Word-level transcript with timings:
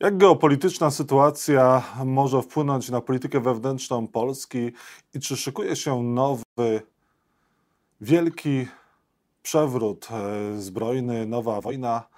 Jak 0.00 0.16
geopolityczna 0.16 0.90
sytuacja 0.90 1.82
może 2.04 2.42
wpłynąć 2.42 2.90
na 2.90 3.00
politykę 3.00 3.40
wewnętrzną 3.40 4.08
Polski 4.08 4.72
i 5.14 5.20
czy 5.20 5.36
szykuje 5.36 5.76
się 5.76 6.02
nowy, 6.02 6.82
wielki 8.00 8.66
przewrót 9.42 10.08
e, 10.10 10.60
zbrojny, 10.60 11.26
nowa 11.26 11.60
wojna, 11.60 12.08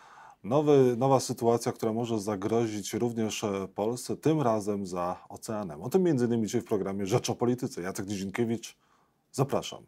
nowy, 0.45 0.97
nowa 0.97 1.21
sytuacja, 1.21 1.73
która 1.73 1.93
może 1.93 2.21
zagrozić 2.21 2.95
również 2.95 3.45
e, 3.45 3.69
Polsce, 3.75 4.17
tym 4.17 4.41
razem 4.43 4.87
za 4.87 5.25
oceanem? 5.29 5.83
O 5.83 5.89
tym 5.89 6.03
między 6.03 6.27
innymi 6.27 6.47
dzisiaj 6.47 6.61
w 6.61 6.65
programie 6.65 7.07
Rzecz 7.07 7.31
o 7.31 7.35
Polityce. 7.35 7.83
Jacek 7.83 8.09
Nizinkiewicz, 8.09 8.77
zapraszam. 9.33 9.83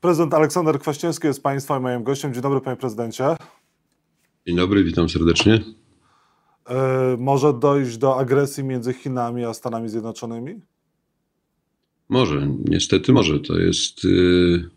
Prezydent 0.00 0.34
Aleksander 0.34 0.78
Kwaśniewski 0.78 1.26
jest 1.26 1.42
Państwa 1.42 1.76
i 1.78 1.80
moim 1.80 2.02
gościem. 2.02 2.34
Dzień 2.34 2.42
dobry, 2.42 2.60
Panie 2.60 2.76
Prezydencie. 2.76 3.36
Dzień 4.46 4.56
dobry, 4.56 4.84
witam 4.84 5.08
serdecznie. 5.08 5.60
E, 6.68 7.16
może 7.18 7.52
dojść 7.60 7.98
do 7.98 8.18
agresji 8.18 8.64
między 8.64 8.92
Chinami 8.92 9.44
a 9.44 9.54
Stanami 9.54 9.88
Zjednoczonymi? 9.88 10.60
Może, 12.08 12.48
niestety 12.64 13.12
może. 13.12 13.40
To 13.40 13.58
jest 13.58 14.04
y, 14.04 14.70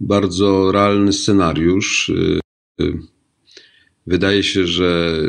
bardzo 0.00 0.72
realny 0.72 1.12
scenariusz. 1.12 2.08
Y, 2.08 2.98
wydaje 4.06 4.42
się, 4.42 4.66
że 4.66 5.20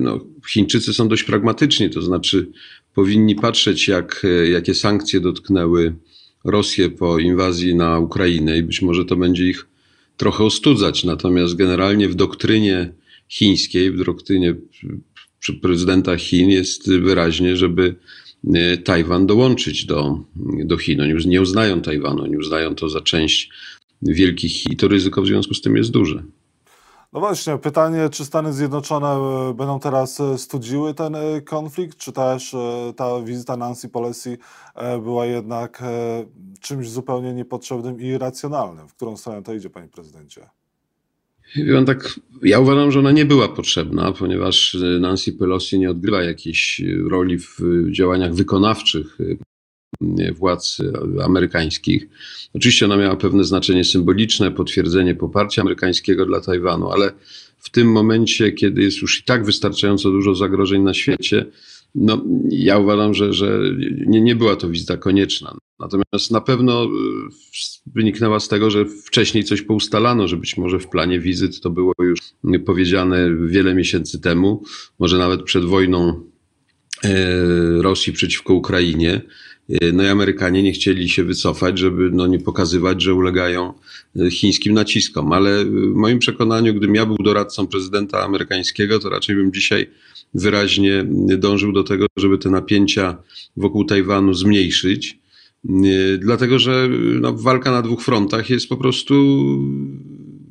no, 0.00 0.20
Chińczycy 0.48 0.94
są 0.94 1.08
dość 1.08 1.22
pragmatyczni, 1.22 1.90
to 1.90 2.02
znaczy 2.02 2.50
powinni 2.94 3.34
patrzeć, 3.34 3.88
jak, 3.88 4.26
jakie 4.50 4.74
sankcje 4.74 5.20
dotknęły 5.20 5.94
Rosję 6.44 6.90
po 6.90 7.18
inwazji 7.18 7.74
na 7.74 7.98
Ukrainę 7.98 8.58
i 8.58 8.62
być 8.62 8.82
może 8.82 9.04
to 9.04 9.16
będzie 9.16 9.46
ich 9.46 9.66
trochę 10.16 10.44
ostudzać. 10.44 11.04
Natomiast 11.04 11.54
generalnie 11.54 12.08
w 12.08 12.14
doktrynie 12.14 12.92
chińskiej, 13.28 13.90
w 13.90 14.04
doktrynie 14.04 14.54
prezydenta 15.62 16.16
Chin 16.16 16.50
jest 16.50 16.90
wyraźnie, 16.90 17.56
żeby 17.56 17.94
e, 18.54 18.76
Tajwan 18.76 19.26
dołączyć 19.26 19.84
do, 19.84 20.24
do 20.64 20.76
Chin. 20.76 21.00
Oni 21.00 21.26
nie 21.26 21.42
uznają 21.42 21.80
Tajwanu, 21.80 22.22
oni 22.22 22.36
uznają 22.36 22.74
to 22.74 22.88
za 22.88 23.00
część 23.00 23.50
wielkich 24.02 24.70
i 24.70 24.76
to 24.76 24.88
ryzyko 24.88 25.22
w 25.22 25.26
związku 25.26 25.54
z 25.54 25.60
tym 25.60 25.76
jest 25.76 25.90
duże. 25.90 26.22
No 27.16 27.20
właśnie, 27.20 27.58
pytanie, 27.58 28.08
czy 28.10 28.24
Stany 28.24 28.52
Zjednoczone 28.52 29.06
e, 29.06 29.54
będą 29.54 29.80
teraz 29.80 30.20
e, 30.20 30.38
studziły 30.38 30.94
ten 30.94 31.14
e, 31.14 31.40
konflikt, 31.40 31.98
czy 31.98 32.12
też 32.12 32.56
ta 32.96 33.20
wizyta 33.22 33.56
Nancy 33.56 33.88
Pelosi 33.88 34.36
była 35.02 35.26
jednak 35.26 35.82
czymś 36.60 36.90
zupełnie 36.90 37.34
niepotrzebnym 37.34 38.00
i 38.00 38.04
irracjonalnym? 38.04 38.88
W 38.88 38.94
którą 38.94 39.16
stronę 39.16 39.42
to 39.42 39.54
idzie, 39.54 39.70
panie 39.70 39.88
prezydencie? 39.88 40.48
Tak, 41.86 42.20
ja 42.42 42.58
uważam, 42.58 42.90
że 42.92 42.98
ona 42.98 43.12
nie 43.12 43.24
była 43.24 43.48
potrzebna, 43.48 44.12
ponieważ 44.12 44.76
Nancy 45.00 45.32
Pelosi 45.32 45.78
nie 45.78 45.90
odgrywa 45.90 46.22
jakiejś 46.22 46.82
roli 47.10 47.38
w 47.38 47.60
działaniach 47.92 48.34
wykonawczych 48.34 49.18
władz 50.34 50.78
amerykańskich. 51.24 52.08
Oczywiście 52.54 52.84
ona 52.84 52.96
miała 52.96 53.16
pewne 53.16 53.44
znaczenie 53.44 53.84
symboliczne, 53.84 54.50
potwierdzenie 54.50 55.14
poparcia 55.14 55.62
amerykańskiego 55.62 56.26
dla 56.26 56.40
Tajwanu, 56.40 56.90
ale 56.90 57.12
w 57.58 57.70
tym 57.70 57.92
momencie, 57.92 58.52
kiedy 58.52 58.82
jest 58.82 59.02
już 59.02 59.20
i 59.20 59.24
tak 59.24 59.44
wystarczająco 59.44 60.10
dużo 60.10 60.34
zagrożeń 60.34 60.82
na 60.82 60.94
świecie, 60.94 61.46
no, 61.94 62.24
ja 62.50 62.78
uważam, 62.78 63.14
że, 63.14 63.32
że 63.32 63.60
nie, 64.06 64.20
nie 64.20 64.36
była 64.36 64.56
to 64.56 64.68
wizyta 64.68 64.96
konieczna. 64.96 65.56
Natomiast 65.78 66.30
na 66.30 66.40
pewno 66.40 66.84
e, 66.84 66.88
wyniknęła 67.86 68.40
z 68.40 68.48
tego, 68.48 68.70
że 68.70 68.84
wcześniej 69.04 69.44
coś 69.44 69.62
poustalano, 69.62 70.28
że 70.28 70.36
być 70.36 70.56
może 70.56 70.78
w 70.78 70.88
planie 70.88 71.20
wizyt 71.20 71.60
to 71.60 71.70
było 71.70 71.92
już 72.00 72.20
powiedziane 72.66 73.36
wiele 73.46 73.74
miesięcy 73.74 74.20
temu, 74.20 74.62
może 74.98 75.18
nawet 75.18 75.42
przed 75.42 75.64
wojną 75.64 76.22
e, 77.04 77.82
Rosji 77.82 78.12
przeciwko 78.12 78.54
Ukrainie. 78.54 79.20
Y, 79.70 79.92
no 79.92 80.02
i 80.02 80.06
Amerykanie 80.06 80.62
nie 80.62 80.72
chcieli 80.72 81.08
się 81.08 81.24
wycofać, 81.24 81.78
żeby 81.78 82.10
no 82.12 82.26
nie 82.26 82.38
pokazywać, 82.38 83.02
że 83.02 83.14
ulegają 83.14 83.72
y, 84.16 84.30
chińskim 84.30 84.74
naciskom. 84.74 85.32
Ale 85.32 85.64
w 85.64 85.94
moim 85.94 86.18
przekonaniu, 86.18 86.74
gdybym 86.74 86.94
ja 86.94 87.06
był 87.06 87.16
doradcą 87.16 87.66
prezydenta 87.66 88.24
amerykańskiego, 88.24 88.98
to 88.98 89.10
raczej 89.10 89.36
bym 89.36 89.52
dzisiaj 89.52 89.90
wyraźnie 90.34 91.04
dążył 91.38 91.72
do 91.72 91.84
tego, 91.84 92.06
żeby 92.16 92.38
te 92.38 92.50
napięcia 92.50 93.16
wokół 93.56 93.84
Tajwanu 93.84 94.34
zmniejszyć. 94.34 95.18
Y, 95.84 96.18
dlatego, 96.22 96.58
że 96.58 96.88
no, 97.20 97.32
walka 97.32 97.70
na 97.70 97.82
dwóch 97.82 98.02
frontach 98.02 98.50
jest 98.50 98.68
po 98.68 98.76
prostu 98.76 99.14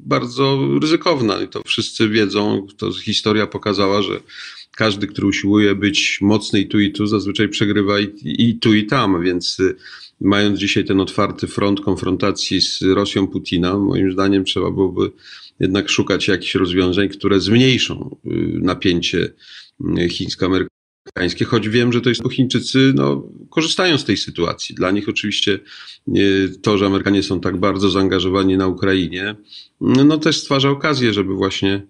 bardzo 0.06 0.60
ryzykowna. 0.82 1.42
I 1.42 1.48
to 1.48 1.62
wszyscy 1.66 2.10
wiedzą, 2.10 2.68
to 2.78 2.94
historia 2.94 3.48
pokazała, 3.48 4.02
że 4.02 4.20
każdy, 4.76 5.08
który 5.08 5.28
usiłuje 5.28 5.76
być 5.76 6.20
mocny 6.22 6.60
i 6.60 6.68
tu 6.68 6.80
i 6.80 6.92
tu, 6.92 7.08
zazwyczaj 7.08 7.50
przegrywa 7.50 8.00
i, 8.00 8.08
i 8.24 8.60
tu 8.60 8.74
i 8.74 8.86
tam, 8.86 9.24
więc 9.24 9.60
y, 9.60 9.76
mając 10.22 10.60
dzisiaj 10.60 10.86
ten 10.86 11.00
otwarty 11.00 11.48
front 11.48 11.82
konfrontacji 11.82 12.62
z 12.62 12.82
Rosją 12.82 13.28
Putina, 13.28 13.78
moim 13.78 14.12
zdaniem 14.12 14.46
trzeba 14.46 14.72
byłoby 14.72 15.12
jednak 15.60 15.90
szukać 15.90 16.28
jakichś 16.28 16.56
rozwiązań, 16.56 17.10
które 17.10 17.40
zmniejszą 17.40 18.18
y, 18.26 18.30
napięcie 18.62 19.34
y, 20.00 20.10
chińsko-amerykańskie, 20.10 21.46
choć 21.46 21.70
wiem, 21.70 21.94
że 21.94 22.02
to 22.02 22.10
jest, 22.10 22.24
bo 22.24 22.30
Chińczycy 22.30 22.94
no, 22.96 23.30
korzystają 23.50 23.98
z 23.98 24.06
tej 24.06 24.18
sytuacji. 24.18 24.76
Dla 24.76 24.92
nich 24.92 25.10
oczywiście 25.10 25.60
to, 26.62 26.78
że 26.78 26.86
Amerykanie 26.86 27.24
są 27.24 27.40
tak 27.40 27.58
bardzo 27.58 27.90
zaangażowani 27.90 28.58
na 28.58 28.68
Ukrainie, 28.68 29.36
no 29.82 30.18
też 30.18 30.38
stwarza 30.38 30.70
okazję, 30.70 31.14
żeby 31.14 31.34
właśnie 31.34 31.88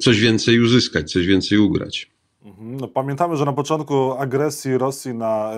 coś 0.00 0.20
więcej 0.20 0.60
uzyskać, 0.60 1.12
coś 1.12 1.26
więcej 1.26 1.58
ugrać. 1.58 2.10
Mhm. 2.44 2.76
No, 2.76 2.88
pamiętamy, 2.88 3.36
że 3.36 3.44
na 3.44 3.52
początku 3.52 4.12
agresji 4.12 4.78
Rosji 4.78 5.14
na 5.14 5.52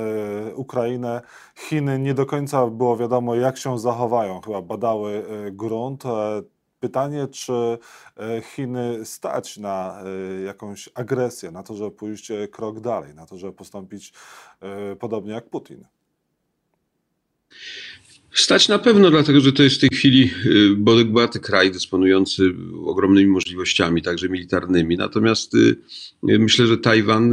y, 0.48 0.54
Ukrainę 0.54 1.20
Chiny 1.56 1.98
nie 1.98 2.14
do 2.14 2.26
końca 2.26 2.66
było 2.66 2.96
wiadomo, 2.96 3.34
jak 3.34 3.58
się 3.58 3.78
zachowają. 3.78 4.40
Chyba 4.40 4.62
badały 4.62 5.24
y, 5.46 5.52
grunt. 5.52 6.06
E, 6.06 6.42
pytanie, 6.80 7.26
czy 7.28 7.78
Chiny 8.54 9.04
stać 9.04 9.56
na 9.56 10.02
jakąś 10.46 10.88
agresję, 10.94 11.50
na 11.50 11.62
to, 11.62 11.76
żeby 11.76 11.90
pójść 11.90 12.32
krok 12.50 12.80
dalej, 12.80 13.14
na 13.14 13.26
to, 13.26 13.38
żeby 13.38 13.52
postąpić 13.52 14.12
podobnie 14.98 15.32
jak 15.32 15.50
Putin. 15.50 15.84
Stać 18.50 18.68
na 18.68 18.78
pewno, 18.78 19.10
dlatego 19.10 19.40
że 19.40 19.52
to 19.52 19.62
jest 19.62 19.76
w 19.76 19.80
tej 19.80 19.88
chwili 19.88 20.30
y, 20.46 20.76
bogaty 20.76 21.40
kraj 21.40 21.70
dysponujący 21.70 22.54
ogromnymi 22.84 23.30
możliwościami, 23.30 24.02
także 24.02 24.28
militarnymi. 24.28 24.96
Natomiast 24.96 25.54
y, 25.54 25.76
y, 26.30 26.38
myślę, 26.38 26.66
że 26.66 26.78
Tajwan 26.78 27.32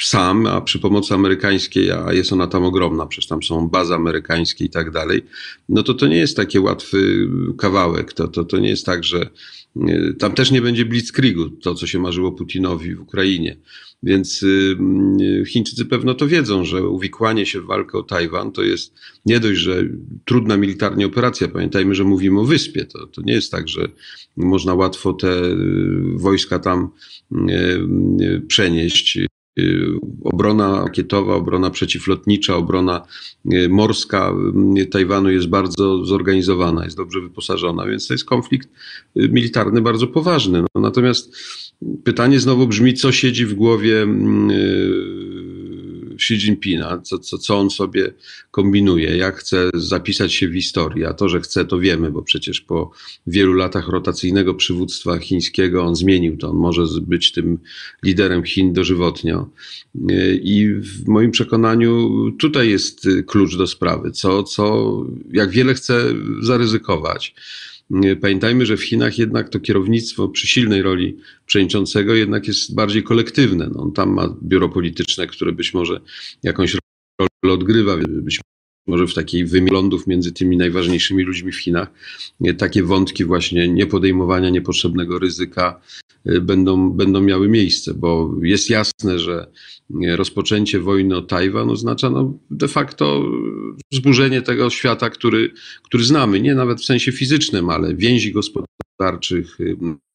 sam, 0.00 0.46
a 0.46 0.60
przy 0.60 0.78
pomocy 0.78 1.14
amerykańskiej, 1.14 1.92
a 1.92 2.12
jest 2.12 2.32
ona 2.32 2.46
tam 2.46 2.64
ogromna, 2.64 3.06
przecież 3.06 3.28
tam 3.28 3.42
są 3.42 3.68
bazy 3.68 3.94
amerykańskie 3.94 4.64
i 4.64 4.70
tak 4.70 4.90
dalej, 4.90 5.22
no 5.68 5.82
to 5.82 5.94
to 5.94 6.06
nie 6.06 6.16
jest 6.16 6.36
taki 6.36 6.58
łatwy 6.58 7.28
kawałek. 7.58 8.12
To, 8.12 8.28
to, 8.28 8.44
to 8.44 8.58
nie 8.58 8.68
jest 8.68 8.86
tak, 8.86 9.04
że 9.04 9.30
tam 10.18 10.32
też 10.32 10.50
nie 10.50 10.62
będzie 10.62 10.84
blitzkriegu, 10.84 11.50
to 11.50 11.74
co 11.74 11.86
się 11.86 11.98
marzyło 11.98 12.32
Putinowi 12.32 12.94
w 12.94 13.00
Ukrainie. 13.00 13.56
Więc 14.02 14.42
y, 14.42 14.76
y, 15.20 15.44
Chińczycy 15.46 15.84
pewno 15.84 16.14
to 16.14 16.28
wiedzą, 16.28 16.64
że 16.64 16.88
uwikłanie 16.88 17.46
się 17.46 17.60
w 17.60 17.64
walkę 17.64 17.98
o 17.98 18.02
Tajwan 18.02 18.52
to 18.52 18.62
jest 18.62 18.94
nie 19.26 19.40
dość, 19.40 19.60
że 19.60 19.84
trudna 20.24 20.56
militarnie 20.56 21.06
operacja. 21.06 21.48
Pamiętajmy, 21.48 21.94
że 21.94 22.04
mówimy 22.04 22.40
o 22.40 22.44
wyspie. 22.44 22.84
To, 22.84 23.06
to 23.06 23.22
nie 23.22 23.32
jest 23.32 23.52
tak, 23.52 23.68
że 23.68 23.88
można 24.36 24.74
łatwo 24.74 25.12
te 25.12 25.44
y, 25.44 25.56
wojska 26.16 26.58
tam 26.58 26.90
przenieść. 28.48 29.18
Obrona 30.24 30.84
rakietowa, 30.84 31.34
obrona 31.34 31.70
przeciwlotnicza, 31.70 32.56
obrona 32.56 33.06
morska 33.68 34.32
Tajwanu 34.90 35.30
jest 35.30 35.48
bardzo 35.48 36.04
zorganizowana, 36.04 36.84
jest 36.84 36.96
dobrze 36.96 37.20
wyposażona, 37.20 37.86
więc 37.86 38.08
to 38.08 38.14
jest 38.14 38.24
konflikt 38.24 38.68
militarny 39.16 39.80
bardzo 39.80 40.06
poważny. 40.06 40.62
No, 40.62 40.80
natomiast 40.80 41.36
pytanie 42.04 42.40
znowu 42.40 42.66
brzmi, 42.66 42.94
co 42.94 43.12
siedzi 43.12 43.46
w 43.46 43.54
głowie 43.54 44.02
mm, 44.02 44.50
y, 44.50 45.33
Xi 46.14 46.34
Jinpinga, 46.34 47.00
co, 47.02 47.18
co, 47.18 47.38
co 47.38 47.58
on 47.58 47.70
sobie 47.70 48.12
kombinuje, 48.50 49.16
jak 49.16 49.36
chce 49.36 49.70
zapisać 49.74 50.32
się 50.32 50.48
w 50.48 50.54
historii. 50.54 51.04
A 51.04 51.12
to, 51.12 51.28
że 51.28 51.40
chce, 51.40 51.64
to 51.64 51.78
wiemy, 51.78 52.10
bo 52.10 52.22
przecież 52.22 52.60
po 52.60 52.90
wielu 53.26 53.52
latach 53.52 53.88
rotacyjnego 53.88 54.54
przywództwa 54.54 55.18
chińskiego 55.18 55.84
on 55.84 55.96
zmienił 55.96 56.36
to. 56.36 56.50
On 56.50 56.56
może 56.56 56.82
być 57.02 57.32
tym 57.32 57.58
liderem 58.02 58.44
Chin 58.44 58.72
dożywotnio. 58.72 59.48
I 60.42 60.68
w 60.68 61.08
moim 61.08 61.30
przekonaniu 61.30 62.10
tutaj 62.38 62.70
jest 62.70 63.08
klucz 63.26 63.56
do 63.56 63.66
sprawy. 63.66 64.10
Co, 64.10 64.42
co, 64.42 64.96
jak 65.32 65.50
wiele 65.50 65.74
chce 65.74 66.14
zaryzykować. 66.40 67.34
Pamiętajmy, 68.20 68.66
że 68.66 68.76
w 68.76 68.84
Chinach 68.84 69.18
jednak 69.18 69.48
to 69.48 69.60
kierownictwo 69.60 70.28
przy 70.28 70.46
silnej 70.46 70.82
roli 70.82 71.16
przewodniczącego 71.46 72.14
jednak 72.14 72.46
jest 72.46 72.74
bardziej 72.74 73.02
kolektywne. 73.02 73.70
No, 73.74 73.82
on 73.82 73.92
tam 73.92 74.14
ma 74.14 74.36
biuro 74.42 74.68
polityczne, 74.68 75.26
które 75.26 75.52
być 75.52 75.74
może 75.74 76.00
jakąś 76.42 76.76
rolę 77.20 77.54
odgrywa, 77.54 77.96
być 77.96 78.40
może 78.86 79.06
w 79.06 79.14
takiej 79.14 79.46
wymiarów 79.46 80.06
między 80.06 80.32
tymi 80.32 80.56
najważniejszymi 80.56 81.22
ludźmi 81.22 81.52
w 81.52 81.60
Chinach, 81.60 81.90
takie 82.58 82.82
wątki 82.82 83.24
właśnie 83.24 83.68
niepodejmowania 83.68 84.50
niepotrzebnego 84.50 85.18
ryzyka 85.18 85.80
będą, 86.40 86.90
będą 86.90 87.20
miały 87.20 87.48
miejsce, 87.48 87.94
bo 87.94 88.34
jest 88.42 88.70
jasne, 88.70 89.18
że 89.18 89.46
rozpoczęcie 90.16 90.80
wojny 90.80 91.16
o 91.16 91.22
Tajwan 91.22 91.70
oznacza 91.70 92.10
no, 92.10 92.38
de 92.50 92.68
facto 92.68 93.24
zburzenie 93.92 94.42
tego 94.42 94.70
świata, 94.70 95.10
który, 95.10 95.52
który 95.82 96.04
znamy, 96.04 96.40
nie 96.40 96.54
nawet 96.54 96.80
w 96.80 96.84
sensie 96.84 97.12
fizycznym, 97.12 97.70
ale 97.70 97.94
więzi 97.94 98.32
gospodarczych, 98.32 99.58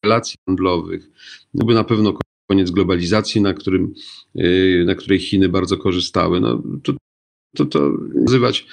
relacji 0.04 0.36
handlowych, 0.46 1.10
no 1.54 1.66
by 1.66 1.74
na 1.74 1.84
pewno 1.84 2.18
koniec 2.50 2.70
globalizacji, 2.70 3.40
na, 3.40 3.54
którym, 3.54 3.94
na 4.84 4.94
której 4.94 5.18
Chiny 5.18 5.48
bardzo 5.48 5.76
korzystały. 5.76 6.40
No, 6.40 6.62
to, 6.82 6.92
to, 7.56 7.64
to 7.64 7.92
nazywać 8.14 8.66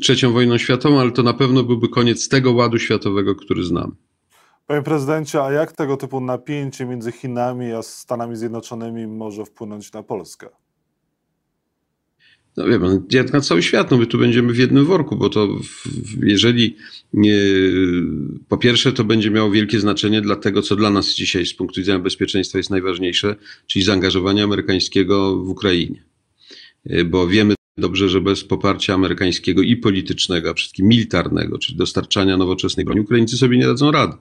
trzecią 0.00 0.32
wojną 0.32 0.58
światową, 0.58 1.00
ale 1.00 1.10
to 1.10 1.22
na 1.22 1.34
pewno 1.34 1.62
byłby 1.62 1.88
koniec 1.88 2.28
tego 2.28 2.52
ładu 2.52 2.78
światowego, 2.78 3.34
który 3.34 3.64
znamy. 3.64 3.92
Panie 4.66 4.82
prezydencie, 4.82 5.42
a 5.42 5.52
jak 5.52 5.72
tego 5.72 5.96
typu 5.96 6.20
napięcie 6.20 6.86
między 6.86 7.12
Chinami 7.12 7.72
a 7.72 7.82
Stanami 7.82 8.36
Zjednoczonymi 8.36 9.06
może 9.06 9.44
wpłynąć 9.44 9.92
na 9.92 10.02
Polskę? 10.02 10.48
No 12.56 12.66
wie 12.66 12.80
pan, 12.80 13.06
jak 13.10 13.32
na 13.32 13.40
cały 13.40 13.62
świat, 13.62 13.90
no 13.90 13.96
my 13.96 14.06
tu 14.06 14.18
będziemy 14.18 14.52
w 14.52 14.58
jednym 14.58 14.84
worku, 14.84 15.16
bo 15.16 15.28
to 15.28 15.48
jeżeli 16.22 16.76
nie, 17.12 17.38
po 18.48 18.56
pierwsze 18.56 18.92
to 18.92 19.04
będzie 19.04 19.30
miało 19.30 19.50
wielkie 19.50 19.80
znaczenie 19.80 20.20
dla 20.20 20.36
tego, 20.36 20.62
co 20.62 20.76
dla 20.76 20.90
nas 20.90 21.14
dzisiaj 21.14 21.46
z 21.46 21.54
punktu 21.54 21.80
widzenia 21.80 21.98
bezpieczeństwa 21.98 22.58
jest 22.58 22.70
najważniejsze, 22.70 23.36
czyli 23.66 23.84
zaangażowania 23.84 24.44
amerykańskiego 24.44 25.36
w 25.36 25.48
Ukrainie. 25.48 26.04
Bo 27.06 27.26
wiemy 27.26 27.54
dobrze, 27.80 28.08
że 28.08 28.20
bez 28.20 28.44
poparcia 28.44 28.94
amerykańskiego 28.94 29.62
i 29.62 29.76
politycznego, 29.76 30.50
a 30.50 30.54
wszystkim 30.54 30.88
militarnego, 30.88 31.58
czyli 31.58 31.78
dostarczania 31.78 32.36
nowoczesnej 32.36 32.86
broni, 32.86 33.00
Ukraińcy 33.00 33.36
sobie 33.36 33.58
nie 33.58 33.66
dadzą 33.66 33.90
rady. 33.90 34.16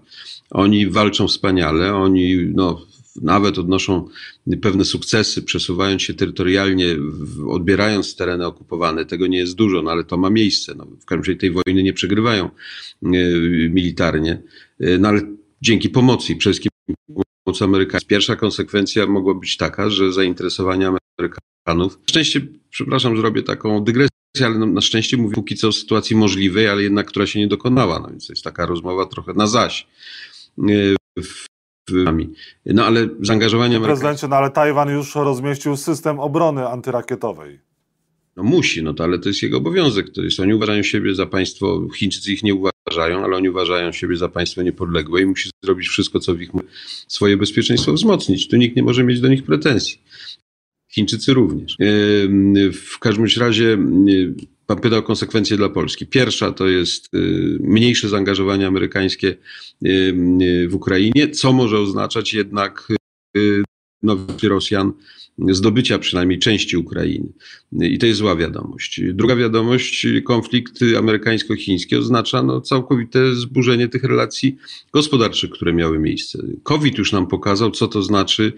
Oni 0.49 0.87
walczą 0.87 1.27
wspaniale, 1.27 1.95
oni 1.95 2.37
no, 2.53 2.85
nawet 3.21 3.57
odnoszą 3.57 4.07
pewne 4.61 4.85
sukcesy, 4.85 5.41
przesuwając 5.41 6.01
się 6.01 6.13
terytorialnie, 6.13 6.85
odbierając 7.47 8.15
tereny 8.15 8.45
okupowane. 8.45 9.05
Tego 9.05 9.27
nie 9.27 9.37
jest 9.37 9.55
dużo, 9.55 9.81
no 9.81 9.91
ale 9.91 10.03
to 10.03 10.17
ma 10.17 10.29
miejsce. 10.29 10.75
No, 10.75 10.85
w 10.85 11.05
każdym 11.05 11.23
razie 11.23 11.35
tej 11.35 11.51
wojny 11.51 11.83
nie 11.83 11.93
przegrywają 11.93 12.45
e, 12.45 12.49
militarnie, 13.69 14.41
e, 14.79 14.97
no 14.97 15.07
ale 15.07 15.21
dzięki 15.61 15.89
pomocy, 15.89 16.35
przede 16.35 16.53
wszystkim 16.53 16.71
pomocy 17.43 17.63
amerykańskiej. 17.63 18.07
Pierwsza 18.07 18.35
konsekwencja 18.35 19.07
mogła 19.07 19.33
być 19.33 19.57
taka, 19.57 19.89
że 19.89 20.13
zainteresowanie 20.13 20.87
Amerykanów, 21.19 21.99
na 21.99 22.07
szczęście, 22.09 22.41
przepraszam, 22.69 23.17
zrobię 23.17 23.43
taką 23.43 23.83
dygresję, 23.83 24.09
ale 24.41 24.55
na 24.55 24.81
szczęście 24.81 25.17
mówię 25.17 25.35
póki 25.35 25.55
co 25.55 25.67
o 25.67 25.71
sytuacji 25.71 26.15
możliwej, 26.15 26.67
ale 26.67 26.83
jednak 26.83 27.07
która 27.07 27.27
się 27.27 27.39
nie 27.39 27.47
dokonała, 27.47 27.99
no 27.99 28.09
więc 28.09 28.27
to 28.27 28.33
jest 28.33 28.43
taka 28.43 28.65
rozmowa 28.65 29.05
trochę 29.05 29.33
na 29.33 29.47
zaś. 29.47 29.87
E, 30.69 30.95
no 32.65 32.85
ale 32.85 33.07
zaangażowanie 33.21 33.79
Prezydencie, 33.79 34.27
no 34.27 34.35
ale 34.35 34.51
Tajwan 34.51 34.89
już 34.89 35.15
rozmieścił 35.15 35.77
system 35.77 36.19
obrony 36.19 36.67
antyrakietowej. 36.67 37.59
No 38.35 38.43
musi, 38.43 38.83
no 38.83 38.93
to 38.93 39.03
ale 39.03 39.19
to 39.19 39.29
jest 39.29 39.43
jego 39.43 39.57
obowiązek. 39.57 40.09
To 40.09 40.21
jest, 40.21 40.39
oni 40.39 40.53
uważają 40.53 40.83
siebie 40.83 41.15
za 41.15 41.25
państwo, 41.25 41.87
Chińczycy 41.95 42.31
ich 42.33 42.43
nie 42.43 42.55
uważają, 42.55 43.23
ale 43.23 43.37
oni 43.37 43.49
uważają 43.49 43.91
siebie 43.91 44.17
za 44.17 44.29
państwo 44.29 44.61
niepodległe 44.61 45.21
i 45.21 45.25
musi 45.25 45.49
zrobić 45.63 45.87
wszystko, 45.87 46.19
co 46.19 46.35
w 46.35 46.41
ich 46.41 46.49
swoje 47.07 47.37
bezpieczeństwo 47.37 47.93
wzmocnić. 47.93 48.47
Tu 48.47 48.57
nikt 48.57 48.75
nie 48.75 48.83
może 48.83 49.03
mieć 49.03 49.21
do 49.21 49.27
nich 49.27 49.43
pretensji. 49.43 50.01
Chińczycy 50.89 51.33
również. 51.33 51.75
W 52.73 52.99
każdym 52.99 53.25
razie 53.37 53.77
Pan 54.69 54.79
pytał 54.79 54.99
o 54.99 55.03
konsekwencje 55.03 55.57
dla 55.57 55.69
Polski. 55.69 56.07
Pierwsza 56.07 56.51
to 56.51 56.67
jest 56.67 57.13
y, 57.13 57.17
mniejsze 57.59 58.09
zaangażowanie 58.09 58.67
amerykańskie 58.67 59.35
w 60.67 60.73
Ukrainie, 60.73 61.29
co 61.29 61.53
może 61.53 61.79
oznaczać 61.79 62.33
jednak 62.33 62.87
no, 64.03 64.17
Rosjan 64.43 64.93
zdobycia 65.47 65.99
przynajmniej 65.99 66.39
części 66.39 66.77
Ukrainy. 66.77 67.29
I 67.71 67.97
to 67.97 68.05
jest 68.05 68.19
zła 68.19 68.35
wiadomość. 68.35 69.01
Druga 69.13 69.35
wiadomość, 69.35 70.07
konflikt 70.25 70.79
amerykańsko-chiński 70.97 71.95
oznacza 71.95 72.43
no, 72.43 72.61
całkowite 72.61 73.35
zburzenie 73.35 73.87
tych 73.87 74.03
relacji 74.03 74.57
gospodarczych, 74.93 75.49
które 75.49 75.73
miały 75.73 75.99
miejsce. 75.99 76.39
COVID 76.63 76.97
już 76.97 77.11
nam 77.11 77.27
pokazał, 77.27 77.71
co 77.71 77.87
to 77.87 78.03
znaczy 78.03 78.53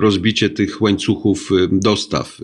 rozbicie 0.00 0.50
tych 0.50 0.82
łańcuchów 0.82 1.50
dostaw. 1.72 2.38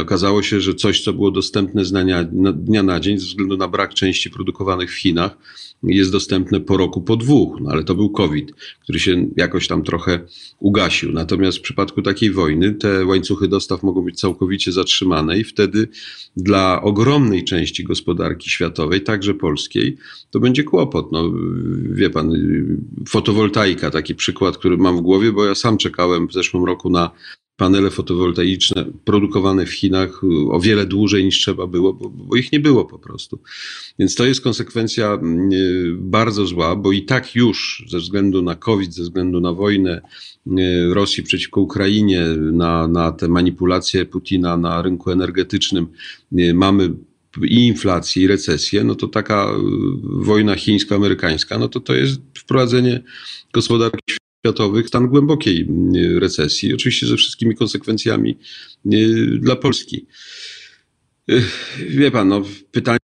Okazało 0.00 0.42
się, 0.42 0.60
że 0.60 0.74
coś, 0.74 1.00
co 1.00 1.12
było 1.12 1.30
dostępne 1.30 1.84
z 1.84 1.92
dnia 1.92 2.04
na, 2.32 2.52
dnia 2.52 2.82
na 2.82 3.00
dzień, 3.00 3.18
ze 3.18 3.26
względu 3.26 3.56
na 3.56 3.68
brak 3.68 3.94
części 3.94 4.30
produkowanych 4.30 4.92
w 4.92 4.98
Chinach, 4.98 5.36
jest 5.82 6.12
dostępne 6.12 6.60
po 6.60 6.76
roku, 6.76 7.02
po 7.02 7.16
dwóch, 7.16 7.60
no 7.60 7.70
ale 7.70 7.84
to 7.84 7.94
był 7.94 8.10
COVID, 8.10 8.52
który 8.80 9.00
się 9.00 9.28
jakoś 9.36 9.68
tam 9.68 9.82
trochę 9.82 10.20
ugasił. 10.58 11.12
Natomiast 11.12 11.58
w 11.58 11.60
przypadku 11.60 12.02
takiej 12.02 12.29
wojny 12.30 12.74
te 12.74 13.06
łańcuchy 13.06 13.48
dostaw 13.48 13.82
mogą 13.82 14.02
być 14.02 14.20
całkowicie 14.20 14.72
zatrzymane 14.72 15.38
i 15.38 15.44
wtedy 15.44 15.88
dla 16.36 16.82
ogromnej 16.82 17.44
części 17.44 17.84
gospodarki 17.84 18.50
światowej, 18.50 19.00
także 19.02 19.34
polskiej, 19.34 19.96
to 20.30 20.40
będzie 20.40 20.64
kłopot. 20.64 21.12
No, 21.12 21.32
wie 21.90 22.10
pan, 22.10 22.32
fotowoltaika, 23.08 23.90
taki 23.90 24.14
przykład, 24.14 24.58
który 24.58 24.76
mam 24.76 24.96
w 24.96 25.00
głowie, 25.00 25.32
bo 25.32 25.44
ja 25.44 25.54
sam 25.54 25.78
czekałem 25.78 26.28
w 26.28 26.32
zeszłym 26.32 26.64
roku 26.64 26.90
na 26.90 27.10
panele 27.60 27.90
fotowoltaiczne 27.90 28.84
produkowane 29.04 29.66
w 29.66 29.72
Chinach 29.72 30.20
o 30.50 30.60
wiele 30.60 30.86
dłużej 30.86 31.24
niż 31.24 31.38
trzeba 31.38 31.66
było, 31.66 31.92
bo, 31.92 32.08
bo, 32.08 32.36
ich 32.36 32.52
nie 32.52 32.60
było 32.60 32.84
po 32.84 32.98
prostu. 32.98 33.38
Więc 33.98 34.14
to 34.14 34.24
jest 34.24 34.40
konsekwencja 34.40 35.12
mm, 35.12 35.50
bardzo 36.10 36.46
zła, 36.46 36.76
bo 36.76 36.92
i 36.92 37.02
tak 37.02 37.34
już 37.34 37.84
ze 37.88 37.98
względu 37.98 38.42
na 38.42 38.54
COVID, 38.54 38.94
ze 38.94 39.02
względu 39.02 39.40
na 39.40 39.52
wojnę 39.52 40.00
mm, 40.46 40.92
Rosji 40.92 41.22
przeciwko 41.22 41.60
Ukrainie, 41.60 42.20
na, 42.52 42.88
na 42.88 43.12
te 43.12 43.28
manipulacje 43.28 44.06
Putina 44.06 44.56
na 44.56 44.82
rynku 44.82 45.10
energetycznym 45.10 45.86
mm, 46.32 46.56
mamy 46.56 46.94
i 47.42 47.66
inflację, 47.66 48.22
i 48.22 48.26
recesję, 48.26 48.84
no 48.84 48.94
to 48.94 49.08
taka 49.08 49.52
wojna 50.02 50.56
chińsko-amerykańska, 50.56 51.58
no 51.58 51.68
to 51.68 51.80
to 51.80 51.94
jest 51.94 52.20
wprowadzenie 52.34 53.02
gospodarki 53.52 54.19
światowych 54.40 54.88
stan 54.88 55.08
głębokiej 55.08 55.62
mm, 55.62 56.18
recesji, 56.18 56.74
oczywiście 56.74 57.06
ze 57.06 57.16
wszystkimi 57.16 57.54
konsekwencjami 57.54 58.38
y, 58.92 59.38
dla 59.38 59.56
Polski. 59.56 60.06
Y, 61.30 61.42
wie 61.88 62.10
pan, 62.10 62.28
no, 62.28 62.42
pytanie, 62.70 62.98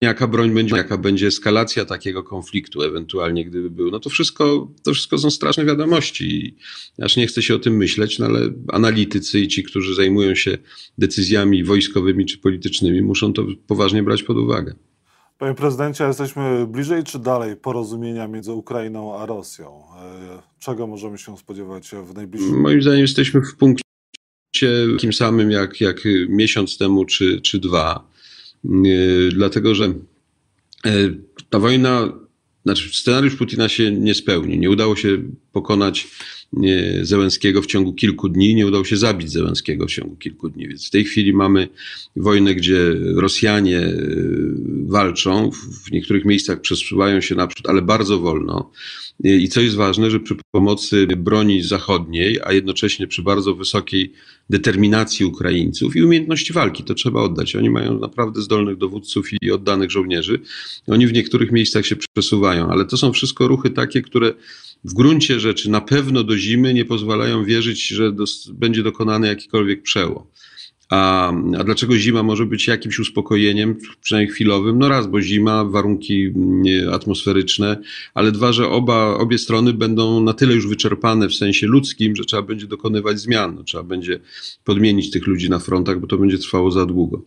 jaka 0.00 0.26
broń 0.26 0.54
będzie, 0.54 0.76
jaka 0.76 0.98
będzie 0.98 1.26
eskalacja 1.26 1.84
takiego 1.84 2.22
konfliktu, 2.22 2.82
ewentualnie 2.82 3.44
gdyby 3.44 3.70
był, 3.70 3.90
no 3.90 4.00
to 4.00 4.10
wszystko, 4.10 4.72
to 4.82 4.94
wszystko 4.94 5.18
są 5.18 5.30
straszne 5.30 5.64
wiadomości. 5.64 6.56
Aż 7.02 7.16
nie 7.16 7.26
chcę 7.26 7.42
się 7.42 7.54
o 7.54 7.58
tym 7.58 7.76
myśleć, 7.76 8.18
no 8.18 8.26
ale 8.26 8.52
analitycy 8.68 9.40
i 9.40 9.48
ci, 9.48 9.62
którzy 9.62 9.94
zajmują 9.94 10.34
się 10.34 10.58
decyzjami 10.98 11.64
wojskowymi 11.64 12.26
czy 12.26 12.38
politycznymi, 12.38 13.02
muszą 13.02 13.32
to 13.32 13.46
poważnie 13.66 14.02
brać 14.02 14.22
pod 14.22 14.36
uwagę. 14.36 14.74
Panie 15.38 15.54
prezydencie, 15.54 16.04
jesteśmy 16.04 16.66
bliżej 16.66 17.04
czy 17.04 17.18
dalej 17.18 17.56
porozumienia 17.56 18.28
między 18.28 18.52
Ukrainą 18.52 19.18
a 19.18 19.26
Rosją? 19.26 19.82
E, 20.00 20.42
czego 20.58 20.86
możemy 20.86 21.18
się 21.18 21.38
spodziewać 21.38 21.90
w 21.90 22.14
najbliższym 22.14 22.60
Moim 22.60 22.82
zdaniem 22.82 23.00
jesteśmy 23.00 23.40
w 23.40 23.56
punkcie 23.56 23.84
takim 24.92 25.12
samym 25.12 25.50
jak, 25.50 25.80
jak 25.80 26.00
miesiąc 26.28 26.78
temu 26.78 27.04
czy, 27.04 27.40
czy 27.40 27.58
dwa. 27.58 28.08
E, 28.64 28.68
dlatego, 29.30 29.74
że 29.74 29.84
e, 29.84 30.90
ta 31.50 31.58
wojna, 31.58 32.12
znaczy 32.64 32.88
scenariusz 32.88 33.36
Putina 33.36 33.68
się 33.68 33.92
nie 33.92 34.14
spełni. 34.14 34.58
Nie 34.58 34.70
udało 34.70 34.96
się 34.96 35.22
pokonać 35.52 36.08
Zełenskiego 37.02 37.62
w 37.62 37.66
ciągu 37.66 37.92
kilku 37.92 38.28
dni, 38.28 38.54
nie 38.54 38.66
udało 38.66 38.84
się 38.84 38.96
zabić 38.96 39.30
Zełenskiego 39.32 39.86
w 39.86 39.90
ciągu 39.90 40.16
kilku 40.16 40.48
dni. 40.48 40.68
Więc 40.68 40.86
w 40.86 40.90
tej 40.90 41.04
chwili 41.04 41.32
mamy 41.32 41.68
wojnę, 42.16 42.54
gdzie 42.54 42.94
Rosjanie 43.14 43.78
e, 43.78 43.94
walczą, 44.86 45.50
w 45.86 45.90
niektórych 45.90 46.24
miejscach 46.24 46.60
przesuwają 46.60 47.20
się 47.20 47.34
naprzód, 47.34 47.68
ale 47.68 47.82
bardzo 47.82 48.18
wolno. 48.18 48.70
I 49.24 49.48
co 49.48 49.60
jest 49.60 49.76
ważne, 49.76 50.10
że 50.10 50.20
przy 50.20 50.36
pomocy 50.50 51.06
broni 51.06 51.62
zachodniej, 51.62 52.38
a 52.44 52.52
jednocześnie 52.52 53.06
przy 53.06 53.22
bardzo 53.22 53.54
wysokiej 53.54 54.12
determinacji 54.50 55.26
Ukraińców 55.26 55.96
i 55.96 56.02
umiejętności 56.02 56.52
walki, 56.52 56.84
to 56.84 56.94
trzeba 56.94 57.22
oddać. 57.22 57.56
Oni 57.56 57.70
mają 57.70 57.98
naprawdę 57.98 58.42
zdolnych 58.42 58.76
dowódców 58.76 59.28
i 59.42 59.50
oddanych 59.50 59.90
żołnierzy. 59.90 60.40
Oni 60.86 61.06
w 61.06 61.12
niektórych 61.12 61.52
miejscach 61.52 61.86
się 61.86 61.96
przesuwają, 62.14 62.68
ale 62.68 62.84
to 62.84 62.96
są 62.96 63.12
wszystko 63.12 63.48
ruchy 63.48 63.70
takie, 63.70 64.02
które 64.02 64.34
w 64.84 64.94
gruncie 64.94 65.40
rzeczy 65.40 65.70
na 65.70 65.80
pewno 65.80 66.24
do 66.24 66.36
zimy 66.36 66.74
nie 66.74 66.84
pozwalają 66.84 67.44
wierzyć, 67.44 67.86
że 67.86 68.12
dos 68.12 68.48
będzie 68.48 68.82
dokonany 68.82 69.26
jakikolwiek 69.26 69.82
przełom. 69.82 70.26
A, 70.94 71.32
a 71.58 71.64
dlaczego 71.64 71.98
zima 71.98 72.22
może 72.22 72.46
być 72.46 72.66
jakimś 72.66 72.98
uspokojeniem, 72.98 73.76
przynajmniej 74.00 74.34
chwilowym? 74.34 74.78
No 74.78 74.88
raz, 74.88 75.06
bo 75.06 75.20
zima, 75.20 75.64
warunki 75.64 76.24
mm, 76.24 76.92
atmosferyczne, 76.92 77.76
ale 78.14 78.32
dwa, 78.32 78.52
że 78.52 78.68
oba, 78.68 79.14
obie 79.14 79.38
strony 79.38 79.72
będą 79.72 80.20
na 80.20 80.32
tyle 80.32 80.54
już 80.54 80.68
wyczerpane 80.68 81.28
w 81.28 81.34
sensie 81.34 81.66
ludzkim, 81.66 82.16
że 82.16 82.24
trzeba 82.24 82.42
będzie 82.42 82.66
dokonywać 82.66 83.20
zmian. 83.20 83.54
No, 83.54 83.64
trzeba 83.64 83.82
będzie 83.82 84.20
podmienić 84.64 85.10
tych 85.10 85.26
ludzi 85.26 85.50
na 85.50 85.58
frontach, 85.58 86.00
bo 86.00 86.06
to 86.06 86.18
będzie 86.18 86.38
trwało 86.38 86.70
za 86.70 86.86
długo. 86.86 87.22